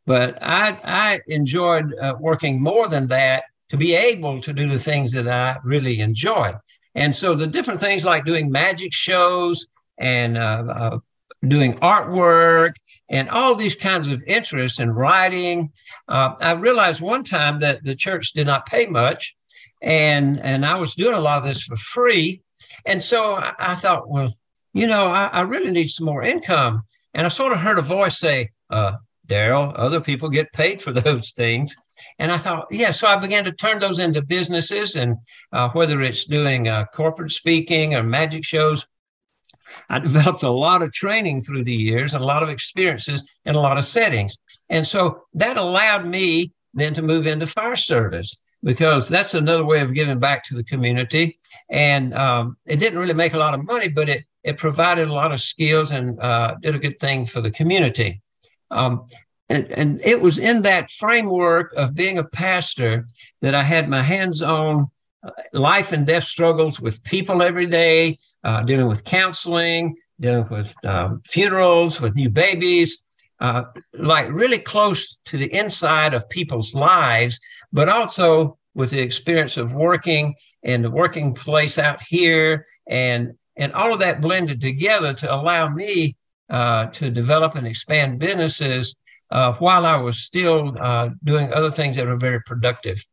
But 0.05 0.37
I, 0.41 0.77
I 0.83 1.19
enjoyed 1.27 1.93
uh, 1.95 2.15
working 2.19 2.61
more 2.61 2.87
than 2.87 3.07
that 3.07 3.43
to 3.69 3.77
be 3.77 3.95
able 3.95 4.41
to 4.41 4.53
do 4.53 4.67
the 4.67 4.79
things 4.79 5.11
that 5.13 5.27
I 5.27 5.57
really 5.63 5.99
enjoy. 5.99 6.53
And 6.95 7.15
so 7.15 7.35
the 7.35 7.47
different 7.47 7.79
things 7.79 8.05
like 8.05 8.25
doing 8.25 8.51
magic 8.51 8.93
shows 8.93 9.67
and 9.97 10.37
uh, 10.37 10.63
uh, 10.69 10.99
doing 11.47 11.75
artwork 11.79 12.75
and 13.09 13.29
all 13.29 13.55
these 13.55 13.75
kinds 13.75 14.07
of 14.07 14.23
interests 14.27 14.79
in 14.79 14.91
writing. 14.91 15.71
Uh, 16.07 16.33
I 16.39 16.51
realized 16.51 17.01
one 17.01 17.23
time 17.23 17.59
that 17.61 17.83
the 17.83 17.95
church 17.95 18.33
did 18.33 18.47
not 18.47 18.65
pay 18.65 18.85
much, 18.85 19.35
and 19.81 20.39
and 20.39 20.65
I 20.65 20.75
was 20.75 20.95
doing 20.95 21.15
a 21.15 21.19
lot 21.19 21.39
of 21.39 21.43
this 21.43 21.63
for 21.63 21.75
free. 21.75 22.41
And 22.85 23.01
so 23.01 23.35
I, 23.35 23.53
I 23.59 23.75
thought, 23.75 24.09
well, 24.09 24.33
you 24.73 24.87
know, 24.87 25.07
I, 25.07 25.25
I, 25.25 25.41
really 25.41 25.71
need 25.71 25.89
some 25.89 26.05
more 26.05 26.23
income. 26.23 26.83
And 27.13 27.25
I 27.25 27.29
sort 27.29 27.53
of 27.53 27.59
heard 27.59 27.77
a 27.77 27.83
voice 27.83 28.19
say, 28.19 28.49
uh, 28.69 28.93
Darryl, 29.27 29.73
other 29.75 30.01
people 30.01 30.29
get 30.29 30.51
paid 30.51 30.81
for 30.81 30.91
those 30.91 31.31
things. 31.31 31.75
And 32.19 32.31
I 32.31 32.37
thought, 32.37 32.67
yeah, 32.71 32.91
so 32.91 33.07
I 33.07 33.15
began 33.15 33.43
to 33.45 33.51
turn 33.51 33.79
those 33.79 33.99
into 33.99 34.21
businesses, 34.21 34.95
and 34.95 35.17
uh, 35.51 35.69
whether 35.69 36.01
it's 36.01 36.25
doing 36.25 36.67
uh, 36.67 36.85
corporate 36.85 37.31
speaking 37.31 37.95
or 37.95 38.03
magic 38.03 38.43
shows, 38.45 38.85
I 39.89 39.99
developed 39.99 40.43
a 40.43 40.51
lot 40.51 40.81
of 40.81 40.91
training 40.91 41.41
through 41.41 41.63
the 41.63 41.73
years 41.75 42.13
and 42.13 42.23
a 42.23 42.27
lot 42.27 42.43
of 42.43 42.49
experiences 42.49 43.23
in 43.45 43.55
a 43.55 43.59
lot 43.59 43.77
of 43.77 43.85
settings. 43.85 44.37
And 44.69 44.85
so 44.85 45.23
that 45.33 45.57
allowed 45.57 46.05
me 46.05 46.51
then 46.73 46.93
to 46.95 47.01
move 47.01 47.27
into 47.27 47.47
fire 47.47 47.75
service 47.75 48.37
because 48.63 49.09
that's 49.09 49.33
another 49.33 49.65
way 49.65 49.81
of 49.81 49.93
giving 49.93 50.19
back 50.19 50.43
to 50.45 50.55
the 50.55 50.63
community. 50.63 51.39
And 51.69 52.13
um, 52.13 52.57
it 52.65 52.77
didn't 52.77 52.99
really 52.99 53.13
make 53.13 53.33
a 53.33 53.37
lot 53.37 53.53
of 53.53 53.65
money, 53.65 53.89
but 53.89 54.09
it, 54.09 54.25
it 54.43 54.57
provided 54.57 55.07
a 55.07 55.13
lot 55.13 55.31
of 55.31 55.41
skills 55.41 55.91
and 55.91 56.19
uh, 56.19 56.55
did 56.61 56.75
a 56.75 56.79
good 56.79 56.97
thing 56.97 57.25
for 57.25 57.41
the 57.41 57.51
community. 57.51 58.21
Um, 58.71 59.07
and, 59.53 59.71
and 59.71 60.01
it 60.03 60.19
was 60.19 60.39
in 60.39 60.63
that 60.63 60.89
framework 60.89 61.73
of 61.75 61.93
being 61.93 62.17
a 62.17 62.23
pastor 62.23 63.07
that 63.41 63.53
I 63.53 63.61
had 63.61 63.87
my 63.87 64.01
hands 64.01 64.41
on 64.41 64.87
uh, 65.23 65.29
life 65.53 65.91
and 65.91 66.07
death 66.07 66.23
struggles 66.23 66.79
with 66.79 67.03
people 67.03 67.43
every 67.43 67.67
day, 67.67 68.17
uh, 68.43 68.63
dealing 68.63 68.87
with 68.87 69.03
counseling, 69.03 69.95
dealing 70.19 70.47
with 70.49 70.73
um, 70.85 71.21
funerals, 71.25 72.01
with 72.01 72.15
new 72.15 72.31
babies, 72.31 73.03
uh, 73.41 73.65
like 73.93 74.27
really 74.31 74.57
close 74.57 75.17
to 75.25 75.37
the 75.37 75.53
inside 75.53 76.15
of 76.15 76.27
people's 76.29 76.73
lives, 76.73 77.39
but 77.71 77.89
also 77.89 78.57
with 78.73 78.89
the 78.89 78.99
experience 78.99 79.57
of 79.57 79.73
working 79.73 80.33
in 80.63 80.81
the 80.81 80.89
working 80.89 81.33
place 81.33 81.77
out 81.77 82.01
here 82.01 82.65
and 82.87 83.33
and 83.55 83.71
all 83.73 83.93
of 83.93 83.99
that 83.99 84.19
blended 84.19 84.59
together 84.59 85.13
to 85.13 85.31
allow 85.31 85.69
me 85.69 86.15
uh, 86.49 86.87
to 86.87 87.11
develop 87.11 87.53
and 87.53 87.67
expand 87.67 88.17
businesses 88.17 88.95
uh, 89.33 89.53
while 89.53 89.85
I 89.85 89.97
was 89.97 90.19
still 90.19 90.77
uh, 90.79 91.09
doing 91.23 91.51
other 91.51 91.71
things 91.71 91.95
that 91.95 92.05
were 92.05 92.17
very 92.17 92.41
productive. 92.41 93.03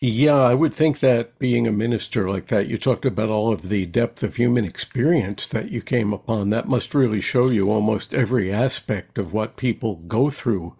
Yeah, 0.00 0.36
I 0.36 0.54
would 0.54 0.74
think 0.74 1.00
that 1.00 1.38
being 1.38 1.66
a 1.66 1.72
minister 1.72 2.30
like 2.30 2.46
that, 2.46 2.68
you 2.68 2.78
talked 2.78 3.04
about 3.04 3.30
all 3.30 3.52
of 3.52 3.68
the 3.68 3.86
depth 3.86 4.22
of 4.22 4.36
human 4.36 4.64
experience 4.64 5.46
that 5.48 5.70
you 5.70 5.80
came 5.80 6.12
upon. 6.12 6.50
That 6.50 6.68
must 6.68 6.94
really 6.94 7.20
show 7.20 7.48
you 7.48 7.70
almost 7.70 8.14
every 8.14 8.52
aspect 8.52 9.18
of 9.18 9.32
what 9.32 9.56
people 9.56 9.96
go 9.96 10.30
through 10.30 10.76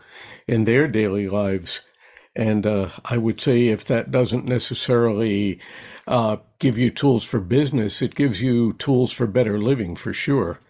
in 0.47 0.65
their 0.65 0.87
daily 0.87 1.29
lives. 1.29 1.81
And 2.37 2.65
uh, 2.65 2.91
I 3.05 3.19
would 3.19 3.41
say 3.41 3.69
if 3.69 3.85
that 3.87 4.13
doesn't 4.13 4.45
necessarily 4.45 5.59
uh, 6.07 6.37
give 6.61 6.79
you 6.79 6.91
tools 6.91 7.25
for 7.25 7.41
business, 7.41 8.01
it 8.01 8.15
gives 8.15 8.41
you 8.41 8.73
tools 8.75 9.13
for 9.13 9.27
better 9.27 9.59
living 9.59 9.97
for 9.97 10.13
sure. 10.13 10.61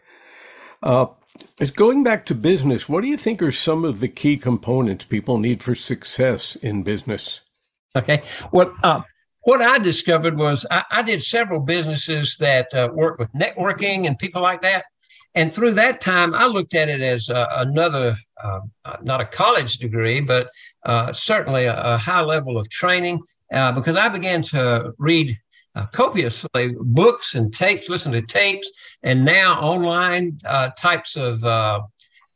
Uh, 0.83 1.07
It's 1.61 1.71
going 1.71 2.03
back 2.03 2.25
to 2.27 2.35
business, 2.35 2.89
what 2.89 3.03
do 3.03 3.09
you 3.09 3.17
think 3.17 3.43
are 3.43 3.53
some 3.53 3.85
of 3.85 4.01
the 4.01 4.09
key 4.09 4.37
components 4.37 5.05
people 5.05 5.39
need 5.39 5.63
for 5.63 5.75
success 5.75 6.57
in 6.57 6.83
business? 6.83 7.41
Okay. 7.97 8.23
What 8.51 8.73
uh, 8.85 9.03
what 9.43 9.63
I 9.63 9.79
discovered 9.79 10.37
was 10.37 10.67
I, 10.71 10.85
I 10.91 11.03
did 11.03 11.23
several 11.23 11.61
businesses 11.61 12.37
that 12.39 12.73
uh, 12.75 12.91
work 12.93 13.19
with 13.19 13.33
networking 13.33 14.07
and 14.07 14.19
people 14.19 14.43
like 14.43 14.63
that. 14.63 14.85
And 15.35 15.53
through 15.53 15.73
that 15.75 16.01
time, 16.01 16.35
I 16.35 16.47
looked 16.47 16.75
at 16.75 16.89
it 16.89 17.01
as 17.01 17.31
uh, 17.31 17.47
another, 17.53 18.17
um, 18.43 18.71
uh, 18.85 18.97
not 19.03 19.21
a 19.21 19.25
college 19.25 19.79
degree, 19.79 20.21
but 20.21 20.51
uh, 20.85 21.13
certainly 21.13 21.65
a, 21.65 21.95
a, 21.95 21.97
high 21.97 22.23
level 22.23 22.59
of 22.59 22.69
training 22.71 23.21
uh, 23.53 23.73
because 23.73 23.97
I 23.97 24.09
began 24.09 24.43
to 24.43 24.93
read 24.99 25.39
uh, 25.79 25.87
copiously 25.87 26.75
books 26.81 27.35
and 27.35 27.53
tapes, 27.55 27.89
listen 27.89 28.11
to 28.13 28.23
tapes, 28.23 28.71
and 29.03 29.25
now 29.25 29.61
online 29.61 30.37
uh, 30.45 30.71
types 30.77 31.17
of, 31.17 31.45
uh, 31.45 31.81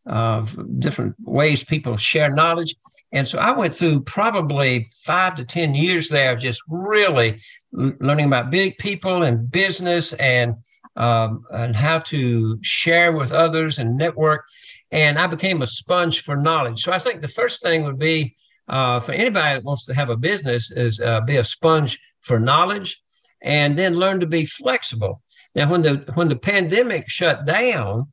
of 0.07 0.57
different 0.79 1.15
ways 1.25 1.65
people 1.65 1.97
share 1.97 2.33
knowledge. 2.33 2.75
And 3.11 3.27
so 3.27 3.39
I 3.39 3.51
went 3.51 3.75
through 3.75 4.03
probably 4.03 4.89
five 5.05 5.35
to 5.37 5.45
10 5.45 5.75
years 5.75 6.09
there 6.09 6.33
of 6.33 6.39
just 6.39 6.63
really 6.69 7.41
learning 7.73 8.27
about 8.27 8.51
big 8.51 8.79
people 8.79 9.23
and 9.23 9.51
business 9.51 10.13
and 10.15 10.55
um, 10.95 11.43
and 11.51 11.75
how 11.75 12.01
to 12.01 12.59
share 12.61 13.13
with 13.13 13.33
others 13.33 13.79
and 13.79 13.97
network. 13.97 14.45
And 14.91 15.19
I 15.19 15.27
became 15.27 15.63
a 15.63 15.67
sponge 15.67 16.21
for 16.21 16.37
knowledge. 16.37 16.83
So 16.83 16.93
I 16.93 16.99
think 16.99 17.23
the 17.23 17.29
first 17.29 17.63
thing 17.63 17.83
would 17.85 17.99
be 17.99 18.37
uh, 18.69 19.01
for 19.01 19.13
anybody 19.13 19.55
that 19.55 19.65
wants 19.65 19.87
to 19.87 19.95
have 19.95 20.11
a 20.11 20.17
business 20.19 20.71
is 20.71 21.01
uh, 21.01 21.23
be 21.23 21.39
a 21.39 21.45
sponge 21.45 21.99
for 22.21 22.39
knowledge 22.39 23.03
and 23.43 23.79
then 23.79 23.95
learn 23.95 24.21
to 24.21 24.27
be 24.27 24.45
flexible. 24.45 25.23
Now, 25.55 25.71
when 25.71 25.83
the 25.83 26.05
when 26.15 26.29
the 26.29 26.37
pandemic 26.37 27.09
shut 27.09 27.45
down 27.45 28.13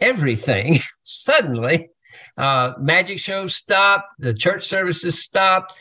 everything, 0.00 0.80
suddenly 1.02 1.90
uh, 2.36 2.72
magic 2.78 3.18
shows 3.18 3.56
stopped, 3.56 4.06
the 4.18 4.34
church 4.34 4.66
services 4.66 5.22
stopped, 5.22 5.74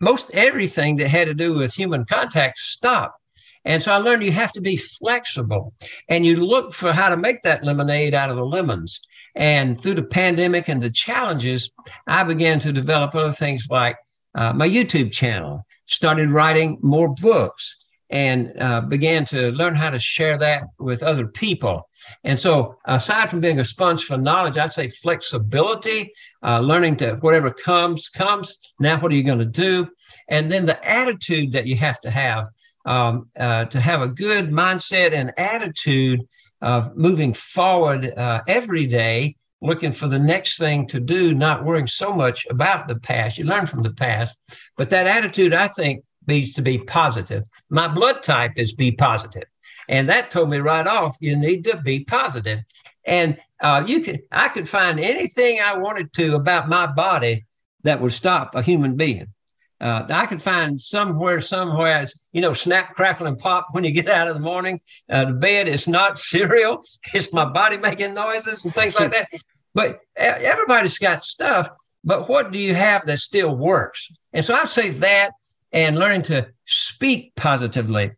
most 0.00 0.30
everything 0.32 0.96
that 0.96 1.08
had 1.08 1.28
to 1.28 1.34
do 1.34 1.54
with 1.54 1.74
human 1.74 2.04
contact 2.04 2.58
stopped. 2.58 3.18
And 3.64 3.82
so 3.82 3.90
I 3.90 3.96
learned 3.96 4.22
you 4.22 4.30
have 4.30 4.52
to 4.52 4.60
be 4.60 4.76
flexible 4.76 5.74
and 6.08 6.24
you 6.24 6.36
look 6.36 6.72
for 6.72 6.92
how 6.92 7.08
to 7.08 7.16
make 7.16 7.42
that 7.42 7.64
lemonade 7.64 8.14
out 8.14 8.30
of 8.30 8.36
the 8.36 8.44
lemons. 8.44 9.00
And 9.34 9.78
through 9.80 9.94
the 9.94 10.04
pandemic 10.04 10.68
and 10.68 10.80
the 10.80 10.90
challenges, 10.90 11.72
I 12.06 12.22
began 12.22 12.60
to 12.60 12.72
develop 12.72 13.14
other 13.14 13.32
things 13.32 13.66
like 13.68 13.96
uh, 14.36 14.52
my 14.52 14.68
YouTube 14.68 15.10
channel, 15.10 15.66
started 15.86 16.30
writing 16.30 16.78
more 16.82 17.08
books, 17.08 17.76
and 18.10 18.52
uh, 18.60 18.80
began 18.82 19.24
to 19.26 19.50
learn 19.52 19.74
how 19.74 19.90
to 19.90 19.98
share 19.98 20.38
that 20.38 20.64
with 20.78 21.02
other 21.02 21.26
people. 21.26 21.88
And 22.24 22.38
so, 22.38 22.76
aside 22.84 23.30
from 23.30 23.40
being 23.40 23.60
a 23.60 23.64
sponge 23.64 24.04
for 24.04 24.16
knowledge, 24.16 24.56
I'd 24.56 24.72
say 24.72 24.88
flexibility, 24.88 26.12
uh, 26.42 26.60
learning 26.60 26.96
to 26.98 27.14
whatever 27.16 27.50
comes, 27.50 28.08
comes. 28.08 28.58
Now, 28.78 29.00
what 29.00 29.10
are 29.10 29.16
you 29.16 29.24
going 29.24 29.40
to 29.40 29.44
do? 29.44 29.88
And 30.28 30.50
then 30.50 30.66
the 30.66 30.82
attitude 30.88 31.52
that 31.52 31.66
you 31.66 31.76
have 31.76 32.00
to 32.02 32.10
have 32.10 32.46
um, 32.84 33.28
uh, 33.38 33.64
to 33.66 33.80
have 33.80 34.00
a 34.00 34.08
good 34.08 34.50
mindset 34.50 35.12
and 35.12 35.32
attitude 35.36 36.20
of 36.62 36.96
moving 36.96 37.34
forward 37.34 38.12
uh, 38.16 38.42
every 38.46 38.86
day 38.86 39.36
looking 39.60 39.92
for 39.92 40.06
the 40.08 40.18
next 40.18 40.58
thing 40.58 40.86
to 40.86 41.00
do, 41.00 41.34
not 41.34 41.64
worrying 41.64 41.86
so 41.86 42.14
much 42.14 42.46
about 42.50 42.88
the 42.88 42.96
past. 42.96 43.38
You 43.38 43.44
learn 43.44 43.66
from 43.66 43.82
the 43.82 43.92
past, 43.92 44.36
but 44.76 44.88
that 44.90 45.06
attitude, 45.06 45.52
I 45.52 45.68
think, 45.68 46.04
needs 46.26 46.54
to 46.54 46.62
be 46.62 46.78
positive. 46.78 47.44
My 47.70 47.88
blood 47.88 48.22
type 48.22 48.52
is 48.56 48.74
B 48.74 48.92
positive. 48.92 49.44
And 49.88 50.08
that 50.08 50.30
told 50.30 50.50
me 50.50 50.58
right 50.58 50.86
off, 50.86 51.16
you 51.20 51.36
need 51.36 51.64
to 51.64 51.76
be 51.76 52.00
positive. 52.04 52.60
And 53.04 53.38
uh, 53.60 53.84
you 53.86 54.00
could, 54.00 54.22
I 54.32 54.48
could 54.48 54.68
find 54.68 54.98
anything 54.98 55.60
I 55.60 55.78
wanted 55.78 56.12
to 56.14 56.34
about 56.34 56.68
my 56.68 56.86
body 56.86 57.46
that 57.84 58.00
would 58.00 58.12
stop 58.12 58.54
a 58.54 58.62
human 58.62 58.96
being. 58.96 59.28
Uh, 59.80 60.06
I 60.08 60.26
could 60.26 60.40
find 60.40 60.80
somewhere, 60.80 61.40
somewhere, 61.40 62.06
you 62.32 62.40
know, 62.40 62.54
snap, 62.54 62.94
crackle, 62.94 63.26
and 63.26 63.38
pop 63.38 63.68
when 63.72 63.84
you 63.84 63.92
get 63.92 64.08
out 64.08 64.26
of 64.26 64.34
the 64.34 64.40
morning. 64.40 64.80
Uh, 65.10 65.26
the 65.26 65.34
bed 65.34 65.68
is 65.68 65.86
not 65.86 66.18
cereal; 66.32 66.82
it's 67.12 67.32
my 67.32 67.44
body 67.44 67.76
making 67.76 68.14
noises 68.14 68.64
and 68.64 68.74
things 68.74 68.94
like 68.94 69.12
that. 69.12 69.28
But 69.74 70.00
everybody's 70.16 70.96
got 70.96 71.24
stuff. 71.24 71.68
But 72.02 72.28
what 72.28 72.52
do 72.52 72.58
you 72.58 72.74
have 72.74 73.04
that 73.06 73.18
still 73.18 73.54
works? 73.54 74.10
And 74.32 74.44
so 74.44 74.54
I 74.54 74.64
say 74.64 74.90
that, 74.90 75.32
and 75.72 75.98
learning 75.98 76.22
to 76.22 76.48
speak 76.66 77.34
positively. 77.36 78.12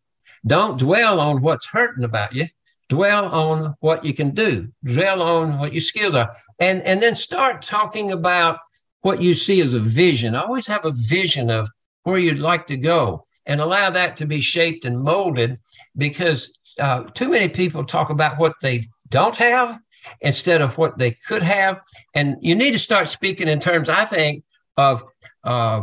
Don't 0.47 0.79
dwell 0.79 1.21
on 1.21 1.43
what's 1.43 1.67
hurting 1.67 2.05
about 2.05 2.35
you. 2.35 2.47
Dwell 2.89 3.27
on 3.27 3.75
what 3.81 4.05
you 4.05 4.15
can 4.15 4.31
do. 4.31 4.69
Dwell 4.85 5.21
on 5.21 5.59
what 5.59 5.73
your 5.73 5.81
skills 5.81 6.15
are, 6.15 6.35
and 6.59 6.83
and 6.83 7.03
then 7.03 7.15
start 7.15 7.61
talking 7.61 8.13
about 8.13 8.59
what 9.03 9.21
you 9.21 9.35
see 9.35 9.61
as 9.61 9.75
a 9.75 9.79
vision. 9.79 10.35
Always 10.35 10.67
have 10.67 10.85
a 10.85 10.93
vision 10.93 11.51
of 11.51 11.69
where 12.05 12.19
you'd 12.19 12.39
like 12.39 12.67
to 12.69 12.77
go 12.77 13.23
and 13.47 13.61
allow 13.61 13.91
that 13.91 14.17
to 14.17 14.27
be 14.27 14.41
shaped 14.41 14.85
and 14.85 15.03
molded 15.03 15.59
because 15.97 16.53
uh, 16.79 17.03
too 17.15 17.29
many 17.29 17.49
people 17.49 17.85
talk 17.85 18.11
about 18.11 18.39
what 18.39 18.55
they 18.63 18.87
don't 19.09 19.37
have 19.37 19.79
instead 20.21 20.61
of 20.61 20.79
what 20.79 20.99
they 20.99 21.13
could 21.27 21.43
have. 21.43 21.81
And 22.15 22.37
you 22.41 22.55
need 22.55 22.73
to 22.73 22.79
start 22.79 23.09
speaking 23.09 23.49
in 23.49 23.61
terms, 23.61 23.89
I 23.89 24.05
think, 24.05 24.45
of 24.77 25.05
uh, 25.45 25.83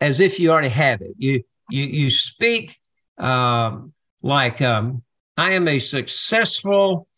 as 0.00 0.20
if 0.20 0.38
you 0.38 0.50
already 0.50 0.68
have 0.68 1.00
it. 1.02 1.12
You 1.16 1.42
you 1.70 1.84
you 1.84 2.10
speak 2.10 2.78
um, 3.18 3.92
like 4.22 4.60
um, 4.62 5.02
I 5.36 5.52
am 5.52 5.68
a 5.68 5.78
successful 5.78 7.08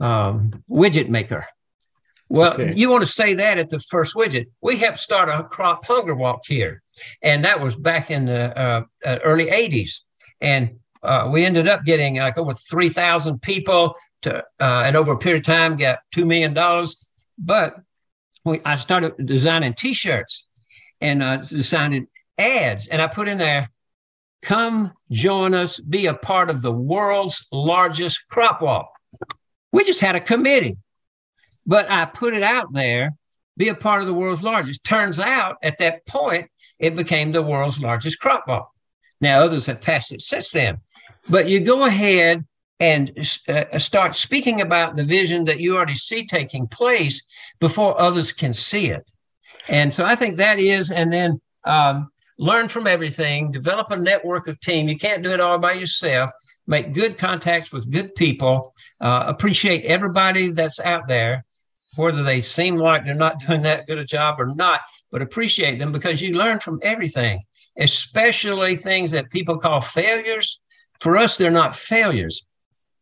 um, 0.00 0.62
widget 0.70 1.08
maker. 1.08 1.44
Well, 2.28 2.54
okay. 2.54 2.74
you 2.76 2.90
want 2.90 3.06
to 3.06 3.12
say 3.12 3.34
that 3.34 3.58
at 3.58 3.70
the 3.70 3.78
first 3.78 4.14
widget. 4.14 4.46
We 4.60 4.76
helped 4.76 4.98
start 4.98 5.28
a 5.28 5.44
crop 5.44 5.84
hunger 5.84 6.14
walk 6.14 6.40
here, 6.46 6.82
and 7.22 7.44
that 7.44 7.60
was 7.60 7.76
back 7.76 8.10
in 8.10 8.26
the 8.26 8.58
uh, 8.58 8.82
uh, 9.04 9.18
early 9.22 9.46
80s. 9.46 10.00
And 10.40 10.80
uh, 11.02 11.28
we 11.32 11.44
ended 11.44 11.68
up 11.68 11.84
getting 11.84 12.16
like 12.16 12.36
over 12.36 12.52
3,000 12.52 13.40
people 13.40 13.94
to, 14.22 14.38
uh, 14.38 14.82
and 14.84 14.96
over 14.96 15.12
a 15.12 15.18
period 15.18 15.42
of 15.42 15.46
time, 15.46 15.76
got 15.76 16.00
$2 16.14 16.26
million. 16.26 16.52
But 17.38 17.76
we, 18.44 18.60
I 18.64 18.76
started 18.76 19.14
designing 19.24 19.74
t 19.74 19.94
shirts 19.94 20.46
and 21.00 21.22
uh, 21.22 21.36
designing 21.38 22.08
ads, 22.38 22.88
and 22.88 23.00
I 23.00 23.06
put 23.06 23.28
in 23.28 23.38
there, 23.38 23.70
come 24.42 24.92
join 25.10 25.54
us, 25.54 25.78
be 25.80 26.06
a 26.06 26.14
part 26.14 26.50
of 26.50 26.62
the 26.62 26.72
world's 26.72 27.46
largest 27.52 28.28
crop 28.28 28.60
walk. 28.62 28.90
We 29.72 29.84
just 29.84 30.00
had 30.00 30.16
a 30.16 30.20
committee 30.20 30.78
but 31.66 31.90
I 31.90 32.04
put 32.04 32.34
it 32.34 32.42
out 32.42 32.72
there, 32.72 33.14
be 33.56 33.68
a 33.68 33.74
part 33.74 34.00
of 34.00 34.06
the 34.06 34.14
world's 34.14 34.42
largest. 34.42 34.84
Turns 34.84 35.18
out 35.18 35.56
at 35.62 35.78
that 35.78 36.06
point, 36.06 36.48
it 36.78 36.94
became 36.94 37.32
the 37.32 37.42
world's 37.42 37.80
largest 37.80 38.20
crop 38.20 38.46
walk. 38.46 38.70
Now, 39.20 39.40
others 39.40 39.66
have 39.66 39.80
passed 39.80 40.12
it 40.12 40.20
since 40.20 40.50
then. 40.50 40.78
But 41.28 41.48
you 41.48 41.60
go 41.60 41.86
ahead 41.86 42.44
and 42.78 43.10
uh, 43.48 43.78
start 43.78 44.14
speaking 44.14 44.60
about 44.60 44.94
the 44.94 45.04
vision 45.04 45.46
that 45.46 45.58
you 45.58 45.74
already 45.74 45.94
see 45.94 46.26
taking 46.26 46.68
place 46.68 47.22
before 47.58 48.00
others 48.00 48.30
can 48.30 48.52
see 48.52 48.90
it. 48.90 49.10
And 49.68 49.92
so 49.92 50.04
I 50.04 50.14
think 50.14 50.36
that 50.36 50.60
is, 50.60 50.90
and 50.90 51.12
then 51.12 51.40
um, 51.64 52.10
learn 52.38 52.68
from 52.68 52.86
everything, 52.86 53.50
develop 53.50 53.90
a 53.90 53.96
network 53.96 54.48
of 54.48 54.60
team. 54.60 54.88
You 54.88 54.96
can't 54.96 55.22
do 55.22 55.32
it 55.32 55.40
all 55.40 55.58
by 55.58 55.72
yourself. 55.72 56.30
Make 56.66 56.94
good 56.94 57.16
contacts 57.16 57.70
with 57.72 57.90
good 57.90 58.14
people, 58.16 58.74
uh, 59.00 59.24
appreciate 59.26 59.84
everybody 59.84 60.50
that's 60.50 60.80
out 60.80 61.06
there, 61.06 61.44
whether 61.94 62.22
they 62.24 62.40
seem 62.40 62.76
like 62.76 63.04
they're 63.04 63.14
not 63.14 63.38
doing 63.46 63.62
that 63.62 63.86
good 63.86 63.98
a 63.98 64.04
job 64.04 64.40
or 64.40 64.46
not, 64.46 64.80
but 65.10 65.22
appreciate 65.22 65.78
them 65.78 65.92
because 65.92 66.20
you 66.20 66.36
learn 66.36 66.58
from 66.58 66.80
everything, 66.82 67.42
especially 67.78 68.74
things 68.76 69.12
that 69.12 69.30
people 69.30 69.58
call 69.58 69.80
failures. 69.80 70.60
For 71.00 71.16
us, 71.16 71.36
they're 71.36 71.50
not 71.50 71.76
failures. 71.76 72.46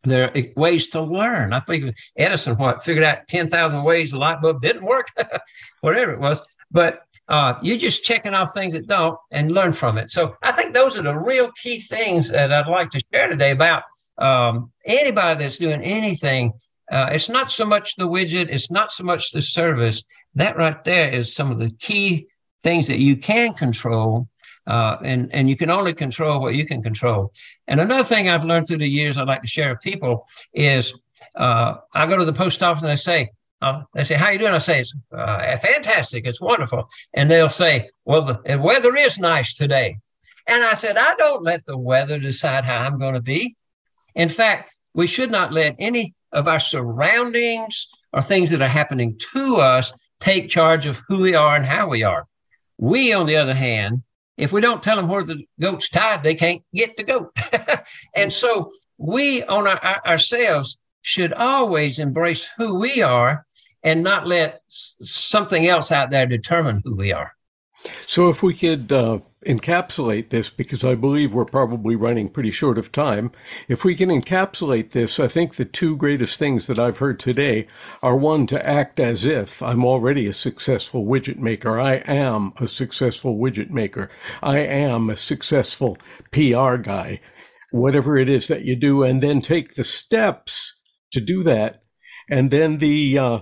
They're 0.02 0.30
ways 0.56 0.88
to 0.88 1.00
learn. 1.00 1.54
I 1.54 1.60
think 1.60 1.94
Edison 2.18 2.58
what 2.58 2.84
figured 2.84 3.04
out 3.04 3.26
10,000 3.28 3.82
ways 3.82 4.10
the 4.10 4.18
light 4.18 4.42
bulb 4.42 4.60
didn't 4.60 4.84
work, 4.84 5.06
whatever 5.80 6.12
it 6.12 6.20
was. 6.20 6.44
But 6.70 7.02
uh, 7.28 7.54
you're 7.62 7.78
just 7.78 8.04
checking 8.04 8.34
off 8.34 8.52
things 8.52 8.74
that 8.74 8.86
don't 8.86 9.18
and 9.30 9.52
learn 9.52 9.72
from 9.72 9.98
it. 9.98 10.10
So 10.10 10.36
I 10.42 10.52
think 10.52 10.74
those 10.74 10.96
are 10.96 11.02
the 11.02 11.16
real 11.16 11.50
key 11.62 11.80
things 11.80 12.30
that 12.30 12.52
I'd 12.52 12.68
like 12.68 12.90
to 12.90 13.02
share 13.12 13.28
today 13.28 13.50
about 13.50 13.82
um, 14.18 14.70
anybody 14.86 15.42
that's 15.42 15.58
doing 15.58 15.82
anything 15.82 16.52
uh, 16.90 17.08
it's 17.12 17.28
not 17.28 17.50
so 17.50 17.64
much 17.64 17.96
the 17.96 18.08
widget, 18.08 18.48
it's 18.50 18.70
not 18.70 18.92
so 18.92 19.04
much 19.04 19.30
the 19.30 19.42
service. 19.42 20.02
That 20.34 20.56
right 20.56 20.82
there 20.84 21.08
is 21.08 21.34
some 21.34 21.50
of 21.50 21.58
the 21.58 21.70
key 21.70 22.26
things 22.62 22.86
that 22.88 22.98
you 22.98 23.16
can 23.16 23.54
control. 23.54 24.28
Uh, 24.66 24.96
and, 25.04 25.32
and 25.34 25.48
you 25.48 25.56
can 25.56 25.68
only 25.68 25.92
control 25.92 26.40
what 26.40 26.54
you 26.54 26.66
can 26.66 26.82
control. 26.82 27.30
And 27.68 27.80
another 27.80 28.04
thing 28.04 28.28
I've 28.30 28.46
learned 28.46 28.66
through 28.66 28.78
the 28.78 28.88
years 28.88 29.18
I'd 29.18 29.28
like 29.28 29.42
to 29.42 29.48
share 29.48 29.70
with 29.70 29.80
people 29.82 30.26
is 30.54 30.94
uh, 31.36 31.74
I 31.92 32.06
go 32.06 32.16
to 32.16 32.24
the 32.24 32.32
post 32.32 32.62
office 32.62 32.82
and 32.82 32.90
I 32.90 32.94
say, 32.94 33.30
uh, 33.64 33.82
they 33.94 34.04
say, 34.04 34.14
how 34.14 34.28
you 34.28 34.38
doing? 34.38 34.52
I 34.52 34.58
say, 34.58 34.80
it's 34.80 34.94
uh, 35.10 35.56
fantastic. 35.56 36.26
It's 36.26 36.40
wonderful. 36.40 36.86
And 37.14 37.30
they'll 37.30 37.48
say, 37.48 37.88
well, 38.04 38.22
the 38.44 38.58
weather 38.58 38.94
is 38.94 39.18
nice 39.18 39.54
today. 39.54 39.96
And 40.46 40.62
I 40.62 40.74
said, 40.74 40.98
I 40.98 41.14
don't 41.16 41.42
let 41.42 41.64
the 41.64 41.78
weather 41.78 42.18
decide 42.18 42.64
how 42.64 42.78
I'm 42.78 42.98
going 42.98 43.14
to 43.14 43.22
be. 43.22 43.56
In 44.14 44.28
fact, 44.28 44.70
we 44.92 45.06
should 45.06 45.30
not 45.30 45.54
let 45.54 45.76
any 45.78 46.14
of 46.30 46.46
our 46.46 46.60
surroundings 46.60 47.88
or 48.12 48.20
things 48.20 48.50
that 48.50 48.60
are 48.60 48.68
happening 48.68 49.18
to 49.32 49.56
us 49.56 49.92
take 50.20 50.50
charge 50.50 50.84
of 50.84 51.00
who 51.08 51.22
we 51.22 51.34
are 51.34 51.56
and 51.56 51.64
how 51.64 51.88
we 51.88 52.02
are. 52.02 52.26
We, 52.76 53.14
on 53.14 53.24
the 53.24 53.36
other 53.36 53.54
hand, 53.54 54.02
if 54.36 54.52
we 54.52 54.60
don't 54.60 54.82
tell 54.82 54.96
them 54.96 55.08
where 55.08 55.24
the 55.24 55.42
goat's 55.58 55.88
tied, 55.88 56.22
they 56.22 56.34
can't 56.34 56.62
get 56.74 56.98
the 56.98 57.04
goat. 57.04 57.34
and 58.14 58.30
so 58.30 58.72
we 58.98 59.42
on 59.44 59.66
our, 59.66 59.78
our, 59.82 60.06
ourselves 60.06 60.76
should 61.00 61.32
always 61.32 61.98
embrace 61.98 62.46
who 62.58 62.78
we 62.78 63.00
are 63.00 63.46
and 63.84 64.02
not 64.02 64.26
let 64.26 64.62
something 64.68 65.68
else 65.68 65.92
out 65.92 66.10
there 66.10 66.26
determine 66.26 66.80
who 66.84 66.96
we 66.96 67.12
are. 67.12 67.32
So, 68.06 68.30
if 68.30 68.42
we 68.42 68.54
could 68.54 68.90
uh, 68.90 69.18
encapsulate 69.44 70.30
this, 70.30 70.48
because 70.48 70.84
I 70.84 70.94
believe 70.94 71.34
we're 71.34 71.44
probably 71.44 71.96
running 71.96 72.30
pretty 72.30 72.50
short 72.50 72.78
of 72.78 72.92
time, 72.92 73.30
if 73.68 73.84
we 73.84 73.94
can 73.94 74.08
encapsulate 74.08 74.92
this, 74.92 75.20
I 75.20 75.28
think 75.28 75.54
the 75.54 75.66
two 75.66 75.96
greatest 75.96 76.38
things 76.38 76.66
that 76.66 76.78
I've 76.78 76.98
heard 76.98 77.20
today 77.20 77.66
are 78.02 78.16
one, 78.16 78.46
to 78.46 78.66
act 78.66 79.00
as 79.00 79.26
if 79.26 79.62
I'm 79.62 79.84
already 79.84 80.26
a 80.26 80.32
successful 80.32 81.04
widget 81.04 81.38
maker. 81.38 81.78
I 81.78 81.96
am 81.96 82.54
a 82.58 82.66
successful 82.66 83.36
widget 83.36 83.70
maker. 83.70 84.08
I 84.42 84.60
am 84.60 85.10
a 85.10 85.16
successful 85.16 85.98
PR 86.30 86.76
guy, 86.76 87.20
whatever 87.70 88.16
it 88.16 88.30
is 88.30 88.48
that 88.48 88.64
you 88.64 88.76
do, 88.76 89.02
and 89.02 89.22
then 89.22 89.42
take 89.42 89.74
the 89.74 89.84
steps 89.84 90.78
to 91.10 91.20
do 91.20 91.42
that. 91.42 91.82
And 92.30 92.50
then 92.50 92.78
the, 92.78 93.18
uh, 93.18 93.40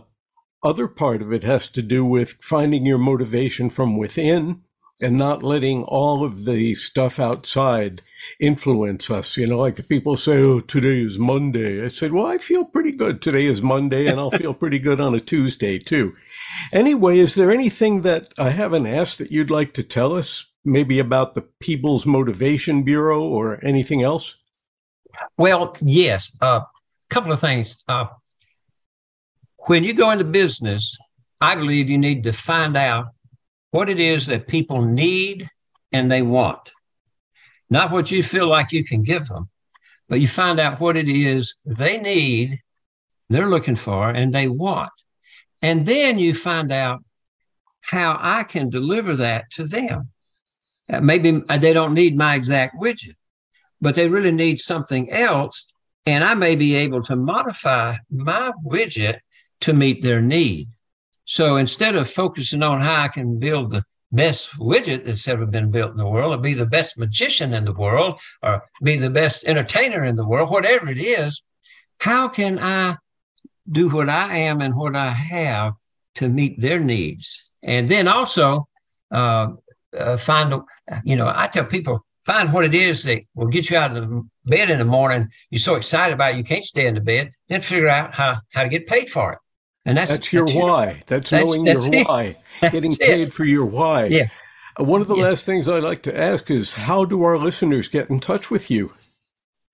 other 0.63 0.89
part 0.89 1.23
of 1.23 1.33
it 1.33 1.43
has 1.43 1.69
to 1.71 1.83
do 1.83 2.05
with 2.05 2.39
finding 2.43 2.87
your 2.87 2.99
motivation 2.99 3.71
from 3.71 3.97
within 3.97 4.63
and 5.03 5.19
not 5.19 5.43
letting 5.43 5.83
all 5.85 6.25
of 6.25 6.45
the 6.45 6.75
stuff 6.75 7.19
outside 7.19 8.03
influence 8.39 9.11
us. 9.11 9.37
You 9.37 9.47
know, 9.47 9.59
like 9.59 9.75
the 9.75 9.83
people 9.83 10.17
say, 10.17 10.39
oh, 10.39 10.61
today 10.61 11.01
is 11.01 11.19
Monday. 11.19 11.85
I 11.85 11.89
said, 11.89 12.13
well, 12.13 12.27
I 12.27 12.39
feel 12.39 12.65
pretty 12.65 12.93
good. 12.93 13.21
Today 13.21 13.47
is 13.47 13.63
Monday, 13.63 14.07
and 14.07 14.21
I'll 14.21 14.31
feel 14.31 14.55
pretty 14.55 14.79
good 14.79 15.01
on 15.01 15.15
a 15.15 15.21
Tuesday, 15.21 15.79
too. 15.79 16.15
Anyway, 16.73 17.19
is 17.19 17.35
there 17.35 17.51
anything 17.51 18.03
that 18.03 18.33
I 18.39 18.51
haven't 18.51 18.87
asked 18.87 19.19
that 19.19 19.33
you'd 19.33 19.51
like 19.51 19.75
to 19.75 19.83
tell 19.83 20.15
us, 20.15 20.47
maybe 20.65 21.01
about 21.01 21.35
the 21.35 21.43
People's 21.43 22.07
Motivation 22.07 22.85
Bureau 22.85 23.23
or 23.23 23.59
anything 23.65 24.03
else? 24.03 24.37
Well, 25.37 25.77
yes. 25.81 26.31
A 26.41 26.45
uh, 26.45 26.65
couple 27.11 27.33
of 27.33 27.41
things. 27.41 27.77
Uh, 27.89 28.07
when 29.67 29.85
you 29.85 29.95
go 29.95 30.11
into 30.11 30.25
business, 30.25 30.99
I 31.41 31.55
believe 31.55 31.89
you 31.89 31.99
need 31.99 32.25
to 32.25 32.33
find 32.33 32.77
out 32.77 33.07
what 33.71 33.89
it 33.89 34.01
is 34.01 34.27
that 34.27 34.49
people 34.49 34.83
need 34.83 35.49
and 35.93 36.11
they 36.11 36.23
want. 36.23 36.71
Not 37.71 37.91
what 37.91 38.11
you 38.11 38.23
feel 38.23 38.49
like 38.49 38.73
you 38.73 38.85
can 38.85 39.03
give 39.03 39.27
them, 39.27 39.49
but 40.09 40.21
you 40.21 40.29
find 40.29 40.59
out 40.59 40.81
what 40.81 40.97
it 40.97 41.09
is 41.09 41.55
they 41.65 41.97
need, 41.97 42.61
they're 43.31 43.49
looking 43.49 43.77
for, 43.77 44.11
and 44.11 44.35
they 44.35 44.49
want. 44.49 44.93
And 45.63 45.87
then 45.87 46.19
you 46.19 46.35
find 46.35 46.73
out 46.73 47.05
how 47.81 48.19
I 48.21 48.43
can 48.43 48.69
deliver 48.69 49.17
that 49.17 49.51
to 49.53 49.67
them. 49.67 50.11
Uh, 50.93 51.01
maybe 51.01 51.41
they 51.59 51.73
don't 51.73 51.95
need 51.95 52.17
my 52.17 52.35
exact 52.35 52.77
widget, 52.81 53.15
but 53.81 53.95
they 53.95 54.09
really 54.09 54.33
need 54.33 54.61
something 54.61 55.11
else. 55.11 55.65
And 56.05 56.25
I 56.25 56.35
may 56.35 56.57
be 56.57 56.75
able 56.75 57.03
to 57.05 57.17
modify 57.17 57.97
my 58.11 58.51
widget 58.67 59.21
to 59.63 59.73
meet 59.73 60.03
their 60.03 60.21
need. 60.21 60.69
So 61.25 61.57
instead 61.57 61.95
of 61.97 62.11
focusing 62.11 62.63
on 62.63 62.81
how 62.81 63.03
I 63.03 63.09
can 63.09 63.39
build 63.39 63.71
the 63.71 63.85
best 64.11 64.51
widget 64.59 65.07
that's 65.07 65.27
ever 65.27 65.47
been 65.47 65.71
built 65.71 65.93
in 65.93 65.97
the 65.97 66.07
world, 66.07 66.35
or 66.35 66.39
be 66.39 66.55
the 66.55 66.67
best 66.67 66.99
magician 66.99 67.55
in 67.55 67.65
the 67.65 67.73
world, 67.73 68.21
or 68.43 68.63
be 68.83 68.97
the 68.97 69.11
best 69.11 69.45
entertainer 69.45 70.05
in 70.05 70.17
the 70.17 70.27
world, 70.27 70.51
whatever 70.51 70.91
it 70.91 70.99
is, 70.99 71.43
how 71.99 72.29
can 72.29 72.59
I 72.59 72.97
do 73.71 73.89
what 73.89 74.09
I 74.09 74.37
am 74.37 74.61
and 74.61 74.75
what 74.75 74.97
I 74.97 75.11
have 75.11 75.75
to 76.17 76.29
meet 76.29 76.61
their 76.61 76.81
needs? 76.81 77.51
And 77.63 77.89
then 77.89 78.09
also 78.09 78.69
uh, 79.11 79.53
uh, 79.97 80.17
find, 80.17 80.63
you 81.05 81.17
know, 81.17 81.33
I 81.35 81.47
tell 81.47 81.65
people, 81.65 82.05
find 82.27 82.53
what 82.53 82.65
it 82.65 82.75
is 82.75 83.03
that 83.05 83.23
will 83.35 83.47
get 83.47 83.71
you 83.71 83.77
out 83.77 83.97
of 83.97 84.09
the 84.09 84.29
bed 84.45 84.71
in 84.71 84.79
the 84.79 84.85
morning. 84.85 85.29
You're 85.51 85.61
so 85.61 85.77
excited 85.77 86.15
about 86.15 86.35
it, 86.35 86.39
you 86.39 86.45
can't 86.45 86.65
stay 86.65 86.87
in 86.87 86.95
the 86.95 87.01
bed. 87.01 87.31
Then 87.49 87.61
figure 87.61 87.89
out 87.89 88.15
how, 88.15 88.39
how 88.53 88.65
to 88.65 88.69
get 88.69 88.87
paid 88.87 89.09
for 89.09 89.33
it. 89.33 89.39
And 89.85 89.99
that's, 89.99 90.11
that's 90.11 90.33
your 90.33 90.47
that's 90.47 90.59
why. 90.59 91.03
That's, 91.07 91.31
that's, 91.31 91.45
knowing 91.45 91.65
that's 91.65 91.87
your 91.87 92.03
it. 92.03 92.09
why. 92.09 92.37
Getting 92.71 92.95
paid 92.95 93.29
it. 93.29 93.35
for 93.35 93.45
your 93.45 93.65
why. 93.65 94.07
Yeah. 94.07 94.29
Uh, 94.79 94.85
one 94.85 95.01
of 95.01 95.09
the 95.09 95.17
yeah. 95.17 95.25
last 95.25 95.45
things 95.45 95.67
I'd 95.69 95.83
like 95.83 96.03
to 96.03 96.17
ask 96.17 96.49
is 96.51 96.75
how 96.75 97.05
do 97.05 97.25
our 97.25 97.37
listeners 97.37 97.89
get 97.89 98.09
in 98.09 98.21
touch 98.21 98.49
with 98.51 98.71
you? 98.71 98.93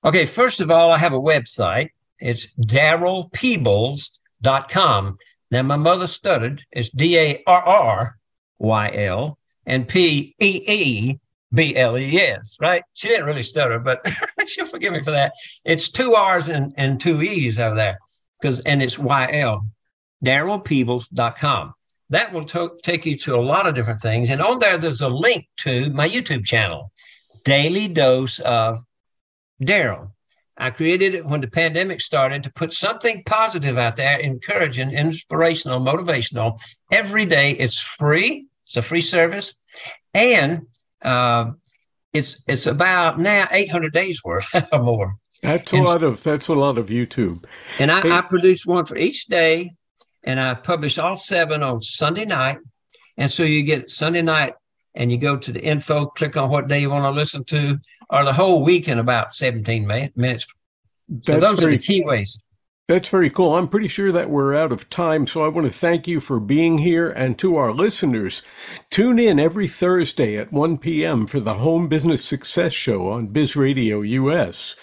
Okay, 0.05 0.27
first 0.27 0.61
of 0.61 0.71
all, 0.71 0.93
I 0.93 0.99
have 0.99 1.13
a 1.13 1.21
website. 1.21 1.91
It's 2.21 2.47
darrylpeebles.com. 2.61 5.19
Now, 5.51 5.63
my 5.63 5.77
mother 5.77 6.07
stuttered. 6.07 6.63
It's 6.73 6.91
D 6.91 7.19
A 7.19 7.43
R 7.47 7.63
R 7.63 8.19
Y 8.59 8.91
L 8.95 9.39
and 9.67 9.89
P 9.89 10.35
E 10.41 10.63
E 10.67 11.19
B 11.53 11.77
L 11.77 11.99
E 11.99 12.21
S, 12.21 12.57
right? 12.61 12.83
She 12.95 13.09
didn't 13.09 13.27
really 13.27 13.43
stutter, 13.43 13.79
but 13.79 14.07
she'll 14.47 14.67
forgive 14.67 14.93
me 14.93 15.03
for 15.03 15.11
that. 15.11 15.33
It's 15.65 15.91
two 15.91 16.15
R's 16.15 16.49
and, 16.49 16.73
and 16.77 17.01
two 17.01 17.23
E's 17.23 17.59
over 17.59 17.77
there 17.77 17.99
because, 18.41 18.61
and 18.61 18.83
it's 18.83 18.99
Y 18.99 19.31
L 19.33 19.67
darrylpeebles.com. 20.25 21.75
That 22.11 22.33
will 22.33 22.45
to- 22.47 22.79
take 22.83 23.05
you 23.05 23.17
to 23.19 23.37
a 23.37 23.41
lot 23.41 23.67
of 23.67 23.75
different 23.75 24.01
things. 24.01 24.31
And 24.31 24.41
on 24.41 24.59
there, 24.59 24.79
there's 24.79 25.03
a 25.03 25.09
link 25.09 25.47
to 25.59 25.91
my 25.91 26.09
YouTube 26.09 26.45
channel, 26.45 26.91
Daily 27.45 27.89
Dose 27.89 28.39
of 28.41 28.81
Darryl. 29.63 30.13
I 30.57 30.71
created 30.71 31.15
it 31.15 31.25
when 31.25 31.41
the 31.41 31.49
pandemic 31.49 32.01
started 32.01 32.43
to 32.43 32.53
put 32.53 32.73
something 32.73 33.23
positive 33.25 33.79
out 33.79 33.97
there, 33.97 34.19
encouraging, 34.19 34.91
inspirational, 34.91 35.81
motivational. 35.81 36.59
Every 36.91 37.27
day, 37.27 37.53
it's 37.53 37.79
free. 37.79 38.47
It's 38.67 38.77
a 38.77 38.83
free 38.83 39.01
service, 39.01 39.55
and 40.13 40.63
uh, 41.01 41.53
it's 42.13 42.43
it's 42.49 42.67
about 42.67 43.21
now 43.21 43.49
800 43.51 43.93
days 43.93 44.23
worth 44.25 44.49
or 44.73 44.83
more. 44.83 45.15
That's 45.43 45.73
a 45.73 45.77
and, 45.77 45.85
lot 45.85 46.03
of 46.03 46.23
that's 46.23 46.49
a 46.49 46.55
lot 46.55 46.77
of 46.77 46.89
YouTube. 46.89 47.45
And 47.79 47.91
I, 47.91 48.01
hey. 48.01 48.11
I 48.11 48.21
produce 48.23 48.67
one 48.67 48.85
for 48.85 48.97
each 48.97 49.27
day 49.27 49.73
and 50.29 50.39
I 50.39 50.53
publish 50.53 50.99
all 50.99 51.17
seven 51.17 51.63
on 51.63 51.81
Sunday 51.81 52.27
night. 52.27 52.59
And 53.17 53.31
so 53.31 53.45
you 53.45 53.63
get 53.63 53.91
Sunday 53.91 54.21
night 54.21 54.53
and 54.95 55.11
you 55.11 55.17
go 55.17 55.39
to 55.39 55.51
the 55.51 55.61
info, 55.61 56.05
click 56.05 56.37
on 56.37 56.51
what 56.51 56.69
day 56.69 56.81
you 56.81 56.91
want 56.91 57.05
to 57.05 57.11
listen 57.11 57.45
to, 57.45 57.79
or 58.11 58.25
the 58.25 58.33
whole 58.35 58.63
week 58.63 58.89
in 58.89 58.99
about 58.99 59.35
17 59.35 59.87
minutes. 59.87 60.47
So 61.23 61.41
those 61.41 61.59
very, 61.59 61.75
are 61.75 61.79
the 61.79 61.83
key 61.83 62.05
ways. 62.05 62.39
That's 62.89 63.09
very 63.09 63.31
cool. 63.31 63.57
I'm 63.57 63.69
pretty 63.69 63.89
sure 63.89 64.13
that 64.13 64.29
we're 64.29 64.55
out 64.55 64.71
of 64.71 64.91
time. 64.91 65.27
So 65.27 65.43
I 65.43 65.49
want 65.49 65.67
to 65.67 65.73
thank 65.73 66.07
you 66.07 66.21
for 66.21 66.39
being 66.39 66.77
here. 66.77 67.09
And 67.09 67.39
to 67.39 67.57
our 67.57 67.73
listeners, 67.73 68.43
tune 68.91 69.19
in 69.19 69.41
every 69.41 69.67
Thursday 69.67 70.37
at 70.37 70.53
1 70.53 70.77
p.m. 70.77 71.27
for 71.27 71.41
the 71.41 71.55
Home 71.55 71.89
Business 71.89 72.23
Success 72.23 72.75
Show 72.75 73.09
on 73.09 73.29
Biz 73.29 73.57
Radio 73.57 74.03
US. 74.03 74.77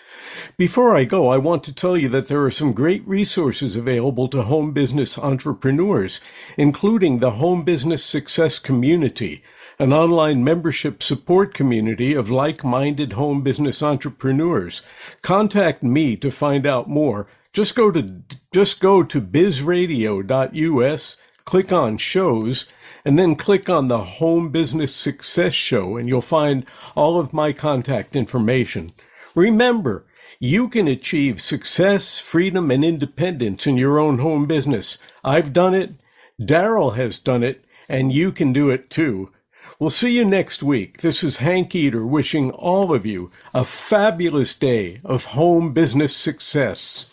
Before 0.57 0.95
I 0.95 1.03
go, 1.03 1.29
I 1.29 1.37
want 1.37 1.63
to 1.63 1.73
tell 1.73 1.97
you 1.97 2.09
that 2.09 2.27
there 2.27 2.43
are 2.43 2.51
some 2.51 2.73
great 2.73 3.07
resources 3.07 3.75
available 3.75 4.27
to 4.29 4.43
home 4.43 4.71
business 4.71 5.17
entrepreneurs, 5.17 6.21
including 6.57 7.19
the 7.19 7.31
Home 7.31 7.63
Business 7.63 8.03
Success 8.03 8.59
Community, 8.59 9.43
an 9.79 9.91
online 9.91 10.43
membership 10.43 11.03
support 11.03 11.53
community 11.53 12.13
of 12.13 12.31
like-minded 12.31 13.13
home 13.13 13.41
business 13.41 13.83
entrepreneurs. 13.83 14.81
Contact 15.21 15.83
me 15.83 16.15
to 16.17 16.31
find 16.31 16.65
out 16.65 16.89
more. 16.89 17.27
Just 17.51 17.75
go 17.75 17.91
to 17.91 18.23
just 18.53 18.79
go 18.79 19.03
to 19.03 19.21
bizradio.us, 19.21 21.17
click 21.45 21.71
on 21.71 21.97
shows, 21.97 22.65
and 23.05 23.19
then 23.19 23.35
click 23.35 23.69
on 23.69 23.87
the 23.87 23.99
Home 23.99 24.49
Business 24.49 24.95
Success 24.95 25.53
Show 25.53 25.95
and 25.95 26.09
you'll 26.09 26.21
find 26.21 26.65
all 26.95 27.19
of 27.19 27.33
my 27.33 27.53
contact 27.53 28.15
information. 28.15 28.91
Remember, 29.35 30.04
you 30.39 30.67
can 30.69 30.87
achieve 30.87 31.41
success, 31.41 32.19
freedom, 32.19 32.71
and 32.71 32.83
independence 32.83 33.65
in 33.65 33.77
your 33.77 33.99
own 33.99 34.19
home 34.19 34.45
business. 34.45 34.97
I've 35.23 35.53
done 35.53 35.73
it, 35.73 35.93
Darryl 36.39 36.95
has 36.95 37.19
done 37.19 37.43
it, 37.43 37.65
and 37.87 38.11
you 38.11 38.31
can 38.31 38.53
do 38.53 38.69
it 38.69 38.89
too. 38.89 39.31
We'll 39.79 39.89
see 39.89 40.15
you 40.15 40.23
next 40.23 40.63
week. 40.63 41.01
This 41.01 41.23
is 41.23 41.37
Hank 41.37 41.75
Eater 41.75 42.05
wishing 42.05 42.51
all 42.51 42.93
of 42.93 43.05
you 43.05 43.31
a 43.53 43.65
fabulous 43.65 44.53
day 44.53 45.01
of 45.03 45.25
home 45.25 45.73
business 45.73 46.15
success. 46.15 47.07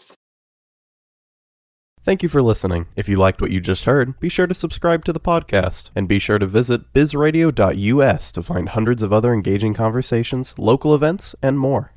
Thank 2.05 2.25
you 2.25 2.29
for 2.29 2.43
listening. 2.43 2.87
If 2.97 3.09
you 3.09 3.17
liked 3.17 3.41
what 3.41 3.53
you 3.53 3.61
just 3.61 3.85
heard, 3.85 4.19
be 4.19 4.29
sure 4.29 4.49
to 4.49 4.55
subscribe 4.55 5.05
to 5.05 5.13
the 5.13 5.21
podcast 5.21 5.91
and 5.95 6.09
be 6.09 6.19
sure 6.19 6.39
to 6.39 6.47
visit 6.47 6.93
bizradio.us 6.93 8.33
to 8.33 8.43
find 8.43 8.69
hundreds 8.71 9.05
of 9.05 9.13
other 9.13 9.33
engaging 9.33 9.73
conversations, 9.73 10.53
local 10.59 10.97
events, 10.97 11.37
and 11.43 11.61
more. 11.61 11.93